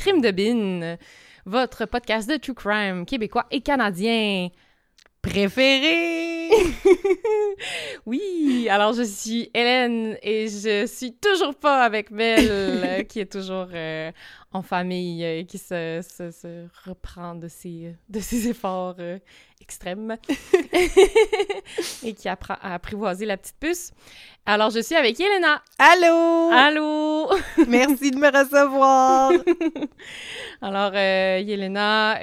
[0.00, 0.96] Crime de Bin,
[1.44, 4.48] votre podcast de true crime québécois et canadien
[5.20, 6.19] préféré!
[8.06, 13.68] oui, alors je suis Hélène et je suis toujours pas avec Mel, qui est toujours
[13.72, 14.10] euh,
[14.52, 19.18] en famille et qui se, se, se, reprend de ses, de ses efforts euh,
[19.60, 20.16] extrêmes
[22.02, 23.92] et qui apprend à apprivoiser la petite puce.
[24.46, 25.62] Alors, je suis avec Yelena.
[25.78, 26.50] Allô!
[26.52, 27.30] Allô!
[27.68, 29.32] Merci de me recevoir!
[30.62, 32.18] Alors, euh, Yelena,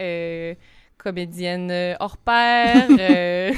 [1.07, 2.87] comédienne euh, hors pair.
[2.99, 3.51] euh,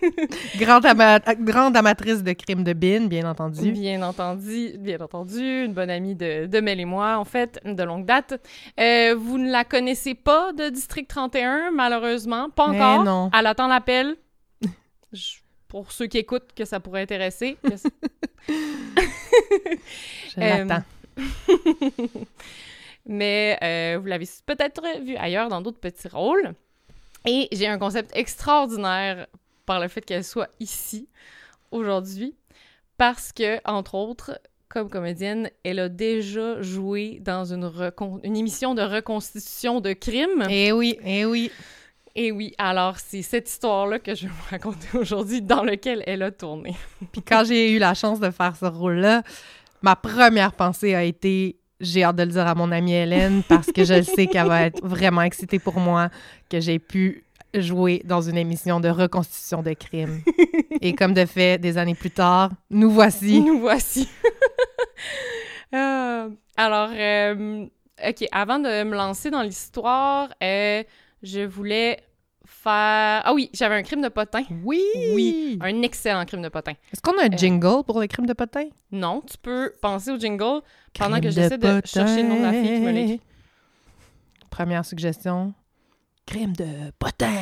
[0.58, 3.72] grande, ama- grande amatrice de crimes de bin, bien entendu.
[3.72, 7.82] Bien entendu, bien entendu, une bonne amie de, de Mel et moi, en fait, de
[7.82, 8.34] longue date.
[8.78, 13.04] Euh, vous ne la connaissez pas de District 31, malheureusement, pas Mais encore?
[13.04, 13.30] non.
[13.38, 14.16] Elle attend l'appel.
[15.12, 17.56] Je- Pour ceux qui écoutent, que ça pourrait intéresser.
[17.62, 17.70] Que
[20.36, 20.84] Je l'attends.
[23.06, 26.52] Mais euh, vous l'avez peut-être vu ailleurs dans d'autres petits rôles.
[27.26, 29.26] Et j'ai un concept extraordinaire
[29.66, 31.08] par le fait qu'elle soit ici
[31.70, 32.34] aujourd'hui.
[32.96, 38.74] Parce que, entre autres, comme comédienne, elle a déjà joué dans une, recon- une émission
[38.74, 40.44] de reconstitution de crimes.
[40.50, 41.50] Eh oui, eh oui.
[42.16, 46.22] Et oui, alors c'est cette histoire-là que je vais vous raconter aujourd'hui dans laquelle elle
[46.22, 46.74] a tourné.
[47.12, 49.22] Puis quand j'ai eu la chance de faire ce rôle-là,
[49.80, 53.72] ma première pensée a été j'ai hâte de le dire à mon amie Hélène parce
[53.72, 56.10] que je le sais qu'elle va être vraiment excitée pour moi
[56.48, 60.20] que j'ai pu jouer dans une émission de reconstitution de crimes.
[60.80, 63.40] Et comme de fait, des années plus tard, nous voici.
[63.40, 64.08] Nous voici.
[65.72, 67.64] Euh, alors, euh,
[68.04, 70.82] OK, avant de me lancer dans l'histoire, euh,
[71.22, 72.00] je voulais
[72.62, 73.22] faire...
[73.24, 74.42] Ah oui, j'avais un crime de potin.
[74.64, 74.82] Oui!
[75.14, 76.72] Oui, un excellent crime de potin.
[76.92, 78.68] Est-ce qu'on a un jingle pour les crimes de potin?
[78.92, 80.62] Non, tu peux penser au jingle
[80.94, 83.16] pendant Crime que j'essaie de, chercher le nom de la fille qui me l'a.
[84.50, 85.54] Première suggestion.
[86.26, 87.32] Crime de potin,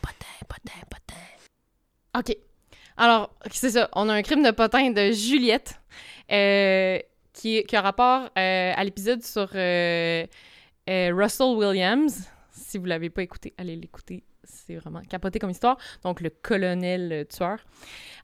[0.00, 2.18] potin, potin, potin.
[2.18, 2.36] OK.
[2.96, 3.88] Alors, c'est ça.
[3.94, 5.80] On a un crime de potin de Juliette
[6.30, 6.98] euh,
[7.32, 10.26] qui, qui a rapport euh, à l'épisode sur euh,
[10.88, 12.28] euh, Russell Williams.
[12.50, 14.24] Si vous l'avez pas écouté, allez l'écouter.
[14.48, 15.76] C'est vraiment capoté comme histoire.
[16.02, 17.58] Donc, le colonel euh, tueur.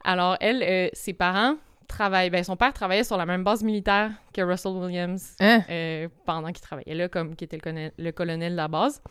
[0.05, 2.31] Alors, elle, euh, ses parents travaillent...
[2.31, 5.63] Ben, son père travaillait sur la même base militaire que Russell Williams Hein?
[5.71, 9.03] euh, pendant qu'il travaillait là, comme qui était le colonel, le colonel de la base.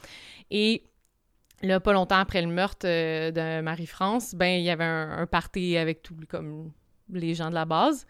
[0.52, 0.84] Et
[1.62, 5.78] là, pas longtemps après le meurtre de Marie-France, ben il y avait un, un party
[5.78, 6.72] avec tout comme
[7.12, 8.06] les gens de la base.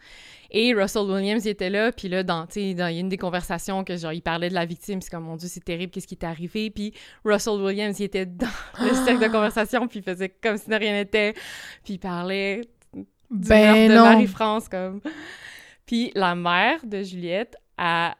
[0.50, 3.16] Et Russell Williams, il était là, puis là, dans, dans, il y a une des
[3.18, 6.06] conversations que, genre, il parlait de la victime, c'est comme, mon Dieu, c'est terrible, qu'est-ce
[6.06, 6.70] qui t'est arrivé?
[6.70, 6.94] Puis
[7.24, 8.46] Russell Williams, il était dans
[8.80, 11.32] le cercle de conversation, puis il faisait comme si de rien n'était,
[11.82, 12.62] puis il parlait
[12.92, 13.94] du Ben de.
[13.94, 15.00] Marie-France, comme.
[15.86, 18.16] Puis la mère de Juliette a,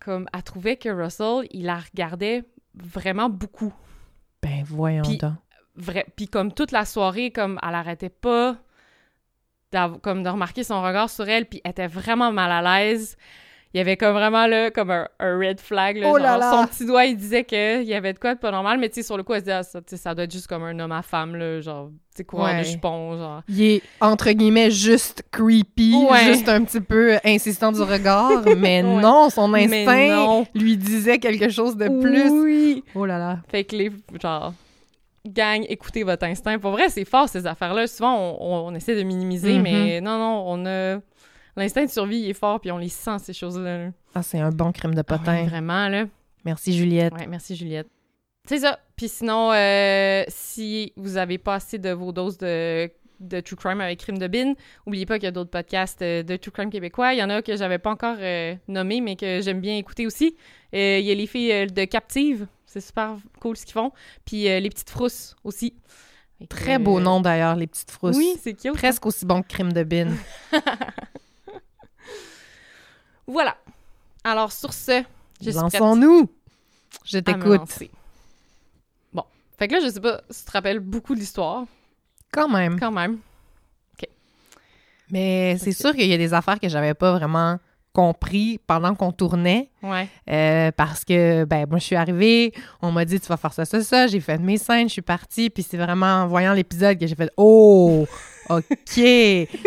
[0.00, 2.42] comme, a trouvé que Russell, il la regardait
[2.74, 3.72] vraiment beaucoup.
[4.42, 5.34] Ben voyons Puis- donc.
[5.76, 8.58] Vrai, puis comme toute la soirée, comme, elle arrêtait pas
[10.02, 13.16] comme de remarquer son regard sur elle, puis elle était vraiment mal à l'aise.
[13.72, 16.38] Il y avait comme vraiment, là, comme un, un red flag, là, Oh là genre,
[16.40, 16.50] là!
[16.50, 18.96] son petit doigt, il disait qu'il y avait de quoi de pas normal, mais tu
[18.96, 20.76] sais, sur le coup, elle se disait, ah, ça, ça doit être juste comme un
[20.80, 22.58] homme à femme, là, genre, tu sais, courant Ouais.
[22.58, 23.42] de jupon, genre.
[23.48, 26.24] Il est, entre guillemets, juste creepy, Ouais.
[26.24, 29.00] juste un petit peu insistant du regard, mais Ouais.
[29.00, 30.46] non, son instinct non.
[30.52, 32.28] lui disait quelque chose de plus.
[32.28, 32.82] Oui!
[32.96, 33.38] Oh là là.
[33.52, 34.52] Fait que les, genre,
[35.26, 36.58] gang, écoutez votre instinct.
[36.58, 37.86] Pour vrai, c'est fort, ces affaires-là.
[37.86, 39.62] Souvent, on, essaie de minimiser, Mhm.
[39.62, 40.98] mais non, non, on a...
[41.56, 43.78] L'instinct de survie, il est fort, puis on les sent, ces choses-là.
[43.86, 43.90] là.
[44.14, 45.44] Ah, c'est un bon crime de Ah potin.
[45.44, 46.06] vraiment, là.
[46.44, 47.12] Merci, Juliette.
[47.12, 47.88] Ouais, merci, Juliette.
[48.46, 48.78] C'est ça.
[48.96, 53.80] Puis sinon, euh, si vous avez pas assez de vos doses de, de True Crime
[53.82, 54.54] avec Crime de Bin,
[54.86, 57.12] oubliez pas qu'il y a d'autres podcasts euh, de True Crime québécois.
[57.12, 60.06] Il y en a que j'avais pas encore euh, nommés, mais que j'aime bien écouter
[60.06, 60.36] aussi.
[60.74, 62.46] Euh, Il y a les filles de Captive.
[62.72, 63.90] C'est super cool ce qu'ils font.
[64.24, 65.74] Puis euh, les petites frousses aussi.
[66.38, 68.16] Que, Très beau nom d'ailleurs, les petites frousses.
[68.16, 68.72] Oui, c'est cute.
[68.74, 70.12] Presque aussi bon que crime de bin.
[73.26, 73.56] Voilà.
[74.24, 75.02] Alors, sur ce,
[75.40, 76.28] je Lançons-nous.
[77.04, 77.82] Je t'écoute.
[79.12, 79.24] Bon.
[79.56, 81.64] Fait que là, je sais pas si tu te rappelles beaucoup de l'histoire,
[82.32, 82.78] Quand même.
[82.78, 83.18] quand même.
[85.12, 85.76] Mais c'est Ok.
[85.76, 87.58] sûr qu'il y a des affaires que j'avais pas vraiment
[87.92, 89.70] compris pendant qu'on tournait.
[89.82, 90.08] Ouais.
[90.30, 92.52] Euh, parce que, ben, moi, je suis arrivée,
[92.82, 94.06] on m'a dit, tu vas faire ça, ça, ça.
[94.06, 95.50] J'ai fait mes scènes, je suis partie.
[95.50, 98.06] Puis c'est vraiment en voyant l'épisode que j'ai fait, oh,
[98.48, 99.00] OK.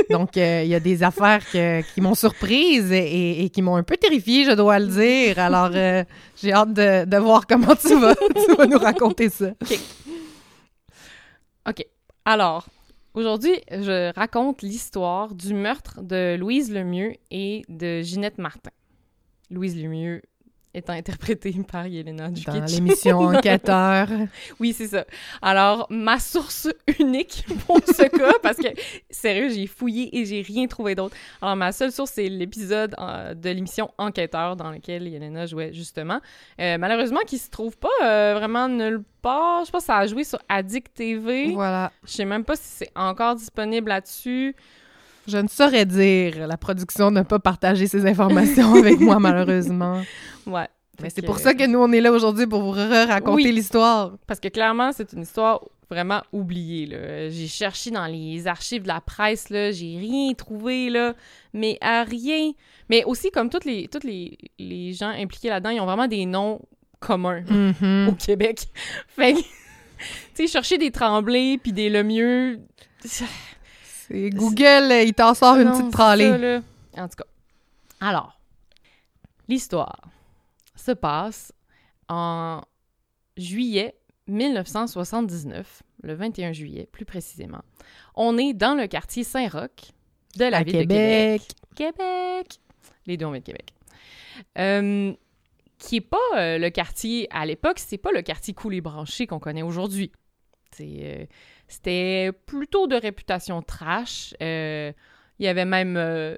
[0.10, 3.76] Donc, euh, il y a des affaires que- qui m'ont surprise et, et qui m'ont
[3.78, 5.40] un peu terrifiée, je dois le dire.
[5.40, 6.04] Alors, euh,
[6.42, 8.16] j'ai hâte de, de voir comment tu vas,
[8.46, 9.48] tu vas nous raconter ça.
[11.70, 11.86] OK.
[12.26, 12.66] Alors,
[13.14, 18.72] aujourd'hui, je raconte l'histoire du meurtre de Louise Lemieux et de Ginette Martin.
[19.50, 20.22] Louise Lemieux
[20.74, 22.70] étant interprétée par Yelena Dans Djukic.
[22.70, 24.08] l'émission Enquêteur.
[24.60, 25.06] Oui, c'est ça.
[25.42, 26.68] Alors, ma source
[27.00, 28.68] unique pour ce cas, parce que,
[29.10, 31.16] sérieux, j'ai fouillé et j'ai rien trouvé d'autre.
[31.42, 36.20] Alors, ma seule source, c'est l'épisode euh, de l'émission Enquêteur dans lequel Yelena jouait, justement.
[36.60, 39.66] Euh, malheureusement, qui se trouve pas euh, vraiment nulle part.
[39.66, 41.52] Je pense que ça a joué sur Addict TV.
[41.54, 41.92] voilà.
[42.06, 44.56] Je sais même pas si c'est encore disponible là-dessus.
[45.28, 46.48] Je ne saurais dire.
[46.48, 50.02] La production n'a pas partagé ces informations avec moi, malheureusement.
[50.46, 50.68] Ouais.
[51.10, 53.52] C'est que- pour ça que nous, on est là aujourd'hui pour vous raconter Oui.
[53.52, 54.14] l'histoire.
[54.28, 57.30] Parce que clairement, c'est une histoire vraiment oubliée.
[57.32, 61.14] J'ai cherché dans les archives de la presse, là, j'ai rien trouvé, là,
[61.54, 62.52] mais à rien.
[62.90, 66.26] Mais aussi, comme tous les, toutes les, les gens impliqués là-dedans, ils ont vraiment des
[66.26, 66.60] noms
[67.00, 68.08] communs Mhm.
[68.10, 68.66] au Québec.
[69.08, 69.46] Fait que, tu
[70.36, 72.60] sais, chercher des Tremblay puis des Lemieux...
[74.08, 76.62] C'est Google, il t'en sort une Non, petite là.
[76.98, 77.26] En tout cas.
[78.00, 78.40] Alors,
[79.48, 80.02] l'histoire
[80.76, 81.54] se passe
[82.10, 82.62] en
[83.38, 83.96] juillet
[84.28, 87.62] 1979, le 21 juillet plus précisément.
[88.16, 89.92] On est dans le quartier Saint-Roch
[90.38, 91.42] de la À ville Québec.
[91.42, 91.96] de Québec.
[91.98, 92.60] Québec!
[93.06, 93.74] Les deux, on vient de Québec.
[94.58, 95.14] Euh,
[95.78, 99.28] qui est pas euh, le quartier, à l'époque, c'est pas le quartier cool et branché
[99.28, 100.12] qu'on connaît aujourd'hui.
[100.72, 101.26] C'est, euh,
[101.74, 104.36] C'était plutôt de réputation trash.
[104.44, 104.92] Euh,
[105.40, 106.38] il y avait même euh,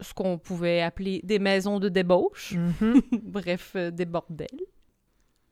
[0.00, 2.54] ce qu'on pouvait appeler des maisons de débauche.
[2.54, 3.02] Mhm.
[3.22, 4.48] Bref, euh, des bordels.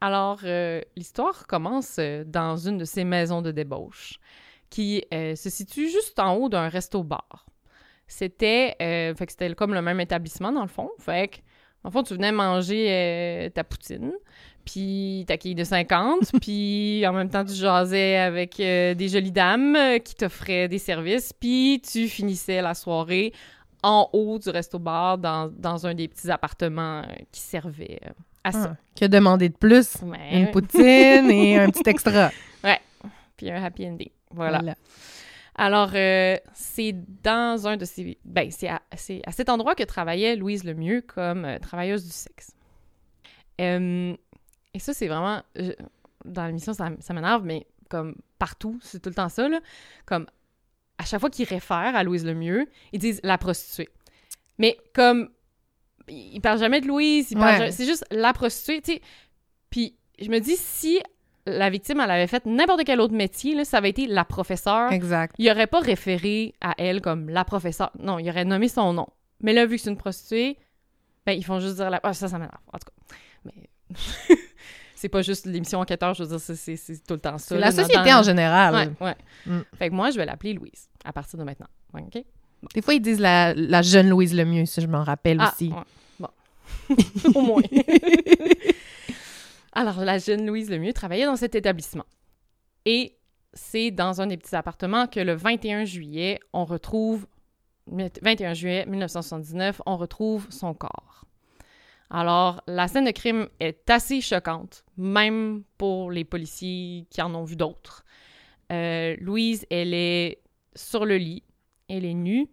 [0.01, 4.19] Alors, euh, l'histoire commence dans une de ces maisons de débauche
[4.71, 7.45] qui se situe juste en haut d'un resto-bar.
[8.07, 8.77] C'était
[9.29, 10.91] c'était comme le même établissement, dans le fond.
[10.99, 11.37] Fait que,
[11.85, 14.13] le fond, tu venais manger ta poutine,
[14.71, 19.33] puis ta quille de 50, puis en même temps, tu jasais avec euh, des jolies
[19.33, 23.33] dames euh, qui t'offraient des services, puis tu finissais la soirée
[23.83, 28.11] en haut du resto-bar dans, dans un des petits appartements euh, qui servaient euh,
[28.45, 28.77] à ça.
[28.77, 29.97] Ah, que demander de plus?
[30.03, 30.51] Ouais, Une ouais.
[30.51, 32.31] poutine et un petit extra.
[33.37, 34.11] Puis un happy ending.
[34.33, 34.61] Voilà.
[35.55, 38.19] Alors, euh, c'est dans un de ces...
[38.25, 42.11] Ben, c'est à, c'est à cet endroit que travaillait Louise Lemieux comme euh, travailleuse du
[42.11, 42.53] sexe.
[43.61, 44.15] Euh,
[44.75, 45.43] et ça, c'est vraiment...
[45.57, 45.73] je-
[46.25, 49.61] dans l'émission, ça, ça m'énerve, mais comme partout, c'est tout le temps ça, là.
[50.07, 50.27] Comme,
[50.99, 53.89] à chaque fois qu'ils réfèrent à Louise Lemieux, ils disent «la prostituée».
[54.59, 55.31] Mais comme...
[56.09, 57.71] Ils parlent jamais de Louise, ils parlent Ouais.
[57.73, 59.03] c'est juste «la prostituée», tu sais.
[59.71, 61.01] Puis je me dis, si
[61.47, 64.93] la victime, elle avait fait n'importe quel autre métier, là, ça avait été la professeure,
[64.93, 65.35] Exact.
[65.39, 67.91] il aurait pas référé à elle comme la professeure.
[67.99, 69.07] Non, il aurait nommé son nom.
[69.41, 70.59] Mais là, vu que c'est une prostituée,
[71.25, 71.99] ben, ils font juste dire la...
[72.03, 73.17] Ah, ça, ça m'énerve, en tout cas.
[73.45, 73.71] Mais...
[75.01, 77.57] c'est pas juste l'émission enquêteur, je veux dire, c'est- tout le temps ça.
[77.57, 78.95] La société en général.
[79.01, 79.17] Ouais, ouais.
[79.47, 79.61] Mm.
[79.79, 81.69] Fait que moi, je vais l'appeler Louise, à partir de maintenant.
[81.95, 82.23] OK?
[82.75, 85.73] Des fois, ils disent la, la jeune Louise Lemieux, ça, je m'en rappelle Ah, aussi.
[85.73, 86.19] ouais.
[86.21, 86.29] Bon.
[87.35, 87.63] Au moins.
[89.73, 92.05] Alors, la jeune Louise Lemieux travaillait dans cet établissement.
[92.85, 93.17] Et
[93.55, 97.27] c'est dans un des petits appartements que le 21 juillet, on retrouve...
[97.87, 101.25] 21 juillet 1979, on retrouve son corps.
[102.11, 107.45] Alors, la scène de crime est assez choquante, même pour les policiers qui en ont
[107.45, 108.05] vu d'autres.
[108.73, 110.43] Euh, Louise, elle est
[110.75, 111.45] sur le lit,
[111.89, 112.49] elle est nue,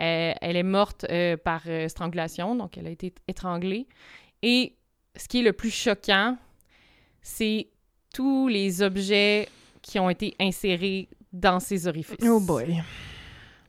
[0.00, 3.88] euh, elle est morte euh, par strangulation, donc elle a été étranglée.
[4.42, 4.76] Et
[5.16, 6.36] ce qui est le plus choquant,
[7.22, 7.68] c'est
[8.14, 9.48] tous les objets
[9.82, 12.24] qui ont été insérés dans ses orifices.
[12.28, 12.82] Oh boy.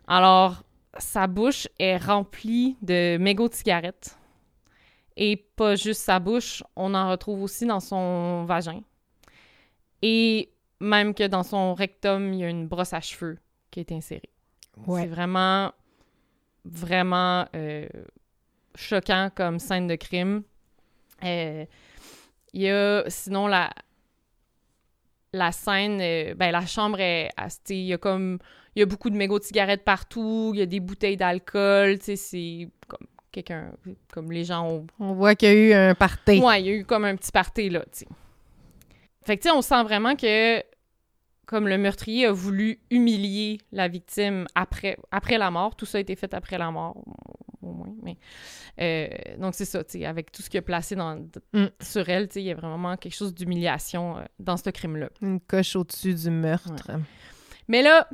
[0.07, 0.63] Alors,
[0.99, 4.17] sa bouche est remplie de mégots de cigarettes.
[5.19, 8.81] Et pas juste sa bouche, on en retrouve aussi dans son vagin.
[10.03, 13.39] Et même que dans son rectum, il y a une brosse à cheveux
[13.71, 14.29] qui est insérée.
[14.85, 15.71] C'est vraiment,
[16.65, 17.87] vraiment euh,
[18.75, 20.43] choquant comme scène de crime.
[21.23, 21.65] Euh,
[22.53, 23.71] Il y a sinon la,
[25.33, 27.31] la scène, euh, ben la chambre est,
[27.69, 28.37] il y a comme,
[28.75, 31.97] il y a beaucoup de mégots de cigarettes partout, il y a des bouteilles d'alcool,
[31.97, 33.07] tu sais, c'est comme
[33.43, 33.71] quelqu'un,
[34.11, 36.39] comme les gens ont On voit qu'il y a eu un party.
[36.39, 38.07] Ouais, il y a eu comme un petit party, là, tu sais.
[39.25, 40.61] Fait que, tu sais, on sent vraiment que,
[41.45, 46.01] comme le meurtrier a voulu humilier la victime après, après la mort, tout ça a
[46.01, 46.97] été fait après la mort,
[47.61, 48.17] au moins, mais...
[48.79, 51.15] euh, donc, c'est ça, tu sais, avec tout ce qu'il a placé dans,
[51.53, 51.65] Mm.
[51.81, 55.09] sur elle, tu sais, il y a vraiment quelque chose d'humiliation euh, dans ce crime-là.
[55.21, 56.71] Une coche au-dessus du meurtre.
[57.67, 58.07] Mais là,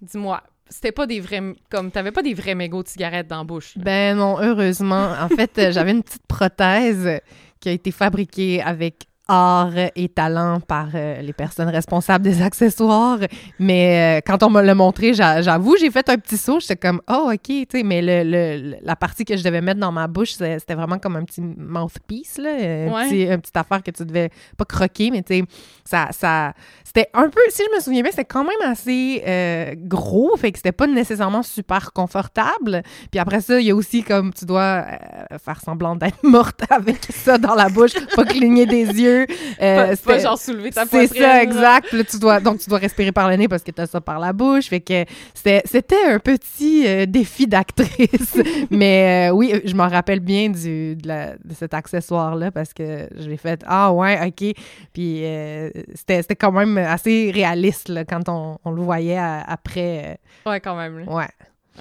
[0.00, 1.42] dis-moi, c'était pas des vrais...
[1.70, 3.76] Comme, t'avais pas des vrais mégots de cigarettes dans la bouche.
[3.76, 5.12] Ben non, heureusement.
[5.20, 7.20] En fait, euh, j'avais une petite prothèse
[7.60, 13.18] qui a été fabriquée avec art et talent par euh, les personnes responsables des accessoires.
[13.58, 16.58] Mais euh, quand on me l'a montré, j'a- j'avoue, j'ai fait un petit saut.
[16.60, 19.80] J'étais comme, oh, OK, tu sais, mais le, le- la partie que je devais mettre
[19.80, 23.08] dans ma bouche, c'était vraiment comme un petit mouthpiece, là, un, Ouais.
[23.08, 25.44] petit, une petite affaire que tu devais pas croquer, mais tu sais,
[25.84, 26.52] ça, ça,
[26.84, 30.52] c'était un peu, si je me souviens bien, c'était quand même assez euh, gros, fait
[30.52, 32.82] que c'était pas nécessairement super confortable.
[33.10, 34.84] Puis après ça, il y a aussi comme tu dois
[35.32, 39.21] euh, faire semblant d'être morte avec ça dans la bouche, pas cligner des yeux.
[39.22, 41.22] Euh, pas, pas c'était- genre soulever ta c'est poitrine.
[41.22, 41.92] ça, exact.
[41.92, 44.00] Là, tu dois, donc, tu dois respirer par le nez parce que tu as ça
[44.00, 44.68] par la bouche.
[44.68, 45.62] Fait que c'était
[46.08, 48.36] un petit euh, défi d'actrice.
[48.70, 53.08] Mais euh, oui, je m'en rappelle bien du, de, la- de cet accessoire-là parce que
[53.18, 53.60] je l'ai fait.
[53.66, 54.54] Ah, ouais, OK.
[54.92, 60.18] Puis euh, c'était quand même assez réaliste là, quand on, on le voyait à- après.
[60.46, 60.98] Ouais, quand même.
[61.00, 61.04] là.
[61.08, 61.16] euh,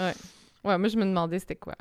[0.07, 0.13] ouais.
[0.63, 1.73] Ouais, moi, je me demandais c'était quoi.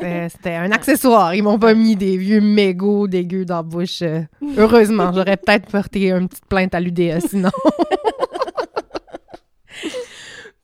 [0.00, 1.34] C'était un accessoire.
[1.34, 4.00] Ils m'ont pas mis des vieux mégots dégueux dans la bouche.
[4.02, 4.22] euh,
[4.56, 7.50] heureusement, j'aurais peut-être porté une petite plainte à l'UDA sinon.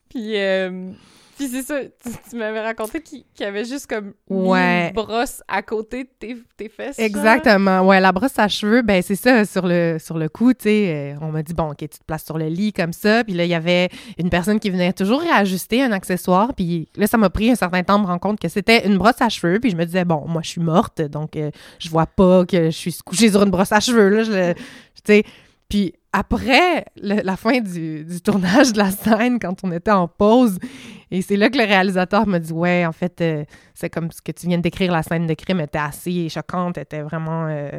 [0.09, 0.91] Puis, euh,
[1.47, 4.87] puis c'est ça, tu, tu m'avais raconté qu'il y avait juste comme Ouais.
[4.89, 6.97] une brosse à côté de tes, tes fesses.
[6.97, 7.05] genre.
[7.05, 7.81] Exactement.
[7.87, 11.13] Ouais, la brosse à cheveux, ben c'est ça, sur le, sur le coup, tu sais,
[11.15, 13.23] euh, on m'a dit, bon, OK, tu te places sur le lit comme ça.
[13.23, 16.53] Puis là, il y avait une personne qui venait toujours réajuster un accessoire.
[16.55, 18.97] Puis là, ça m'a pris un certain temps de me rendre compte que c'était une
[18.97, 19.59] brosse à cheveux.
[19.59, 22.65] Puis je me disais, bon, moi, je suis morte, donc euh, je vois pas que
[22.65, 24.23] je suis couchée sur une brosse à cheveux, là.
[24.23, 24.61] Je, tu
[25.05, 25.23] sais.
[25.69, 30.07] Puis après le- la fin du, du tournage de la scène, quand on était en
[30.07, 30.57] pause,
[31.11, 33.43] et c'est là que le réalisateur m'a dit, ouais, en fait, euh,
[33.73, 36.77] c'est comme ce que tu viens de décrire, la scène de crime était assez choquante,
[36.77, 37.69] était vraiment euh,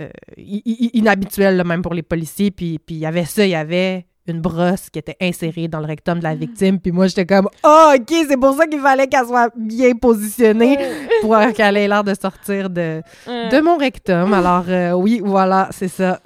[0.00, 2.50] euh, inhabituelle, là, même pour les policiers.
[2.50, 5.80] Puis puis il y avait ça, il y avait une brosse qui était insérée dans
[5.80, 6.78] le rectum de la victime.
[6.78, 10.78] Puis moi, j'étais comme, oh, OK, c'est pour ça qu'il fallait qu'elle soit bien positionnée
[11.22, 14.32] pour qu'elle ait l'air de sortir de, de mon rectum.
[14.32, 16.20] Alors, euh, oui, voilà, c'est ça.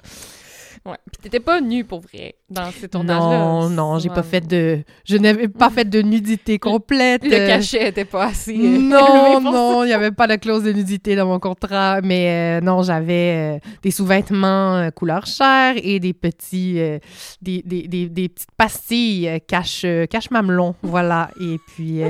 [0.87, 0.97] Ouais.
[1.11, 3.39] Puis t'étais pas nu pour vrai dans ces tournages-là.
[3.39, 4.15] Non, non, j'ai Ouais.
[4.15, 4.79] pas fait de...
[5.05, 7.23] Je n'avais pas fait de nudité complète.
[7.23, 8.55] Le cachet était pas assez.
[8.57, 12.59] euh, Non, non, il n'y avait pas de clause de nudité dans mon contrat, mais
[12.59, 16.99] euh, non, j'avais euh, des sous-vêtements couleur chair et des petits, euh,
[17.41, 21.29] des, des, des, des petites pastilles cache, cache mamelon, voilà.
[21.41, 22.01] Et puis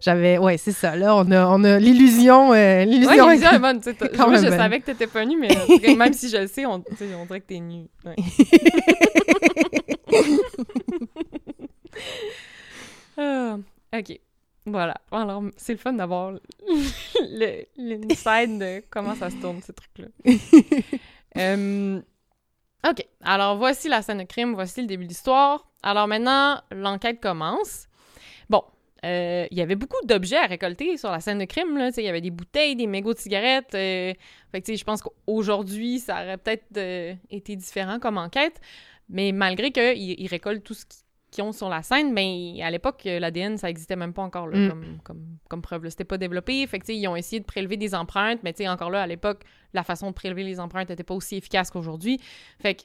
[0.00, 0.94] j'avais, ouais, c'est ça.
[0.96, 3.30] Là, on a, on a l'illusion, Ouais, l'illusion.
[3.30, 3.80] est bonne.
[4.18, 5.48] Moi, je savais que t'étais pas nu, mais
[5.96, 7.84] même si je le sais, on, on dirait que t'es nu.
[8.04, 8.11] Ouais.
[13.16, 13.58] Ah,
[13.92, 14.18] ok.
[14.64, 14.96] Voilà.
[15.10, 16.32] Alors, c'est le fun d'avoir
[17.28, 20.08] l'inside de comment ça se tourne, ces trucs-là.
[21.38, 21.98] Euh,
[22.86, 23.06] ok.
[23.22, 25.66] Alors, voici la scène de crime, voici le début de l'histoire.
[25.82, 27.86] Alors maintenant, l'enquête commence.
[29.04, 31.76] Euh, il y avait beaucoup d'objets à récolter sur la scène de crime.
[31.76, 31.90] Là.
[31.96, 33.74] Il y avait des bouteilles, des mégots de cigarettes.
[33.74, 34.12] euh,
[34.52, 38.60] fait que, je pense qu'aujourd'hui, ça aurait peut-être euh, été différent comme enquête.
[39.08, 40.98] Mais malgré qu'ils ils récoltent tout ce qui-
[41.32, 44.58] qu'ils ont sur la scène, ben, à l'époque, l'ADN, ça existait même pas encore là,
[44.58, 44.68] Mm.
[44.68, 45.88] comme, comme, comme preuve.
[45.88, 46.66] C'était pas développé.
[46.66, 49.40] Fait que, ils ont essayé de prélever des empreintes, mais encore là, à l'époque,
[49.72, 52.20] la façon de prélever les empreintes n'était pas aussi efficace qu'aujourd'hui.
[52.60, 52.82] Fait que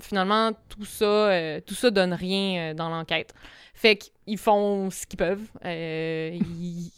[0.00, 3.34] finalement, tout ça, euh, tout ça donne rien euh, dans l'enquête.
[3.74, 5.46] Fait qu'ils font ce qu'ils peuvent.
[5.64, 6.38] Euh,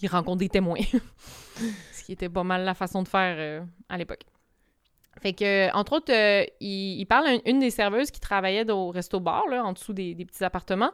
[0.02, 0.80] ils, rencontrent des témoins.
[1.92, 4.24] ce qui était pas mal la façon de faire à l'époque.
[5.22, 6.12] Fait que, entre autres,
[6.60, 10.14] il, il parle à une, des serveuses qui travaillait au resto-bar, là, en dessous des,
[10.14, 10.92] petits appartements.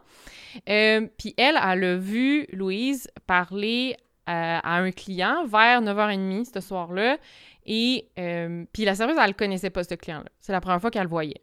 [0.65, 7.19] Puis elle, elle a vu Louise parler à un client vers 9h30 ce soir-là.
[7.67, 8.07] Et
[8.73, 10.31] puis la serveuse, elle ne connaissait pas ce client-là.
[10.39, 11.41] C'est la première fois qu'elle le voyait.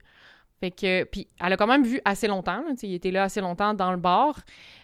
[0.59, 3.39] Fait que, puis elle a quand même vu assez longtemps, là, il était là assez
[3.41, 4.39] longtemps dans le bar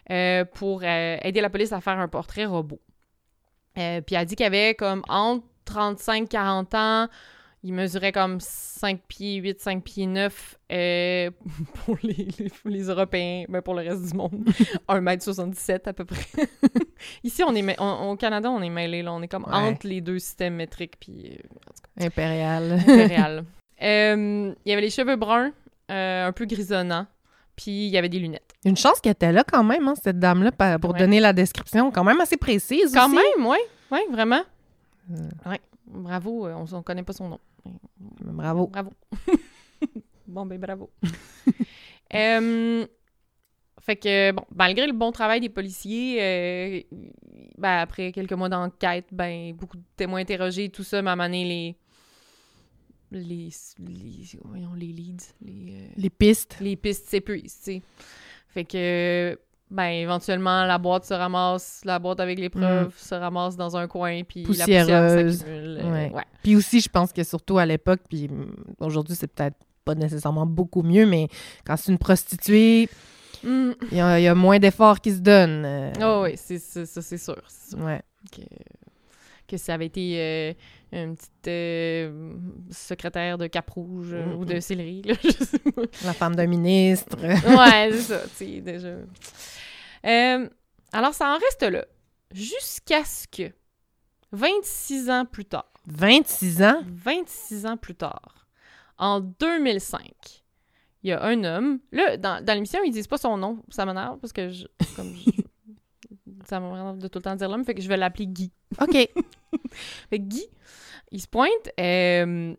[0.09, 2.79] euh, pour euh, aider la police à faire un portrait robot.
[3.77, 7.07] Euh, puis elle a dit qu'il avait comme entre 35-40 ans,
[7.63, 11.31] il mesurait comme 5 pieds 8, 5 pieds 9 euh,
[11.85, 14.45] pour les, les, les Européens, mais pour le reste du monde,
[14.87, 16.19] 1m77 à peu près.
[17.23, 19.53] Ici, on est, on- au Canada, on est mêlés, là, on est comme Ouais.
[19.55, 21.37] entre les deux systèmes métriques, puis
[21.99, 22.73] Impérial.
[22.87, 23.43] impérial.
[23.81, 25.51] Il y avait les cheveux bruns,
[25.91, 27.07] euh, un peu grisonnants,
[27.55, 28.53] puis il y avait des lunettes.
[28.65, 30.99] Une chance qu'elle était là quand même, hein, cette dame-là, pour Ouais.
[30.99, 33.15] donner la description quand même assez précise Quand aussi.
[33.15, 33.59] même, ouais,
[33.91, 34.41] ouais, vraiment.
[35.11, 35.49] Euh.
[35.49, 37.39] Ouais, bravo, euh, on ne connaît pas son nom.
[38.21, 38.67] Bravo.
[38.67, 38.91] Bravo.
[40.27, 40.89] bon, ben bravo.
[42.13, 42.85] Euh,
[43.81, 46.81] fait que, bon, malgré le bon travail des policiers, euh,
[47.57, 51.75] ben, après quelques mois d'enquête, ben, beaucoup de témoins interrogés, tout ça m'a amené les...
[53.11, 56.57] Les, les, voyons, les leads, les, euh, Les pistes.
[56.59, 57.81] les pistes s'épuisent, tu sais.
[58.49, 59.39] Fait que
[59.71, 63.87] ben éventuellement la boîte se ramasse, la boîte avec les preuves se ramasse dans un
[63.87, 65.37] coin, puis la poussière s'accumule.
[65.47, 66.11] euh, Ouais.
[66.13, 66.23] ouais.
[66.43, 70.45] Puis aussi, je pense que surtout à l'époque, puis mm, aujourd'hui, c'est peut-être pas nécessairement
[70.45, 71.27] beaucoup mieux, mais
[71.65, 72.89] quand c'est une prostituée,
[73.43, 73.71] Mm.
[73.91, 75.65] il y, a il y a moins d'efforts qui se donnent.
[75.65, 77.35] euh, Oh oui, c'est ça, c'est sûr.
[77.77, 78.01] ouais.
[78.31, 78.41] que,
[79.47, 80.53] que ça avait été euh,
[80.91, 82.33] une petite euh,
[82.71, 85.81] secrétaire de Cap Rouge euh, Mm, ou de Céleri, là, je sais pas.
[86.03, 87.17] La femme d'un ministre.
[87.21, 88.95] Ouais, c'est ça, tu sais, déjà.
[90.93, 91.85] Alors, ça en reste là.
[92.33, 93.51] Jusqu'à ce que,
[94.31, 96.81] 26 ans plus tard, 26 ans?
[96.87, 98.47] 26 ans plus tard,
[98.97, 100.01] en 2005,
[101.03, 101.79] il y a un homme.
[101.91, 103.59] Là, dans, dans l'émission, ils disent pas son nom.
[103.69, 105.41] Ça m'énerve parce que je, comme je-
[106.47, 108.51] ça m'énerve de tout le temps dire l'homme, fait que je vais l'appeler Guy.
[108.81, 108.91] OK.
[110.09, 110.45] Fait que Guy,
[111.11, 111.49] il se pointe
[111.79, 112.53] euh,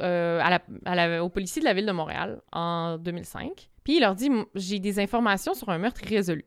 [0.00, 3.68] euh, à la, à la- au policier de la ville de Montréal en 2005.
[3.84, 6.44] Puis il leur dit J'ai des informations sur un meurtre irrésolu.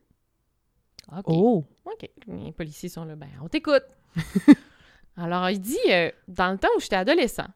[1.10, 1.24] OK.
[1.26, 1.64] Oh!
[1.84, 2.08] OK.
[2.28, 3.16] Les policiers sont là.
[3.16, 3.84] Ben, on t'écoute.
[5.16, 7.48] Alors, il dit euh, Dans le temps où j'étais adolescent,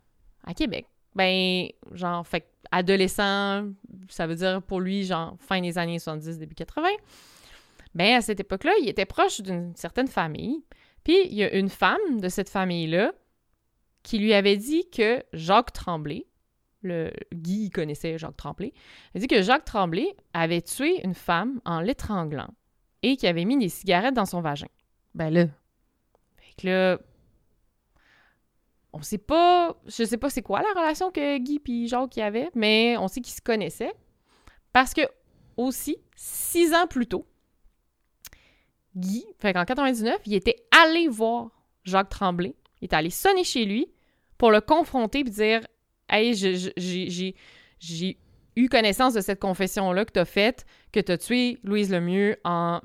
[0.45, 3.65] à Québec, ben, genre, fait adolescent,
[4.09, 6.89] ça veut dire pour lui, genre, fin des années 70, début 80.
[7.97, 10.63] Ben, à cette époque-là, il était proche d'une certaine famille.
[11.03, 13.15] Puis, il y a une femme de cette famille-là
[14.03, 16.27] qui lui avait dit que Jacques Tremblay,
[16.83, 18.75] le Guy connaissait Jacques Tremblay,
[19.15, 22.51] a dit que Jacques Tremblay avait tué une femme en l'étranglant
[23.03, 24.69] et qu'il avait mis des cigarettes dans son vagin.
[25.15, 25.47] Ben là,
[26.37, 26.99] Fait que là,
[28.93, 32.21] on sait pas, je sais pas c'est quoi la relation que Guy puis Jacques y
[32.21, 33.95] avaient, mais on sait qu'ils se connaissaient.
[34.75, 35.09] Parce que,
[35.57, 37.27] aussi, six ans plus tôt,
[38.97, 41.51] Guy, fait qu'en 99, il était allé voir
[41.85, 42.55] Jacques Tremblay.
[42.81, 43.87] Il était allé sonner chez lui
[44.39, 45.61] pour le confronter et dire
[46.09, 48.17] Hey, j'ai-
[48.57, 52.37] eu connaissance de cette confession-là que tu as faite, que tu as tué Louise Lemieux
[52.45, 52.81] en,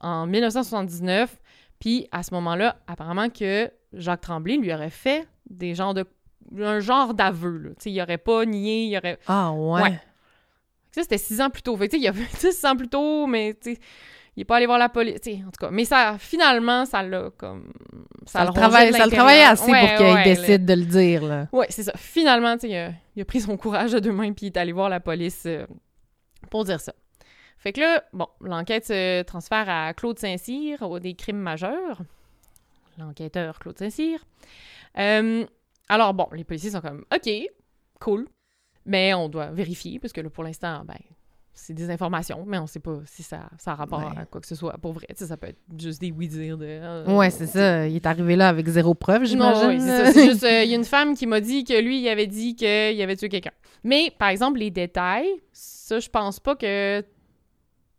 [0.00, 1.36] en 1979.
[1.80, 6.04] Puis à ce moment-là, apparemment que Jacques Tremblay lui aurait fait des genres de
[6.58, 7.74] un genre d'aveu.
[7.84, 9.18] il aurait pas nié, il aurait.
[9.26, 9.82] ah ouais.
[9.82, 10.00] Ouais.
[10.92, 11.76] Ça, c'était six ans plus tôt.
[11.76, 13.56] Fait que, il a fait six ans plus tôt, mais
[14.40, 15.20] il est pas allé voir la police.
[15.46, 15.70] En tout cas.
[15.70, 17.70] Mais ça, finalement, ça l'a comme.
[18.24, 20.84] Ça, le travaille, de ça le travaillait assez Ouais, pour qu'il ouais, décide de le
[20.84, 21.46] dire, là.
[21.52, 21.92] Ouais, c'est ça.
[21.94, 24.48] Finalement, tu sais, il a, il a pris son courage à deux mains puis il
[24.48, 25.66] est allé voir la police euh,
[26.48, 26.94] pour dire ça.
[27.58, 32.00] Fait que là, bon, l'enquête se transfère à Claude Saint-Cyr au des crimes majeurs.
[32.96, 34.24] L'enquêteur Claude Saint-Cyr.
[34.98, 35.44] Euh,
[35.90, 37.30] alors bon, les policiers sont comme OK,
[38.00, 38.26] cool.
[38.86, 40.96] Mais on doit vérifier parce que là, pour l'instant, ben,
[41.62, 44.20] c'est des informations, mais on sait pas si ça, ça a rapport Ouais.
[44.20, 44.72] à quoi que ce soit.
[44.78, 46.64] Pour vrai, ça peut être juste des oui-dire de.
[46.66, 47.86] euh, Ouais, c'est ça.
[47.86, 49.68] Il est arrivé là avec zéro preuve, non, j'imagine.
[49.68, 50.12] oui, c'est ça.
[50.12, 52.26] C'est juste, euh, il y a une femme qui m'a dit que lui, il avait
[52.26, 53.52] dit qu'il avait tué quelqu'un.
[53.84, 57.04] Mais, par exemple, les détails, ça, je pense pas que.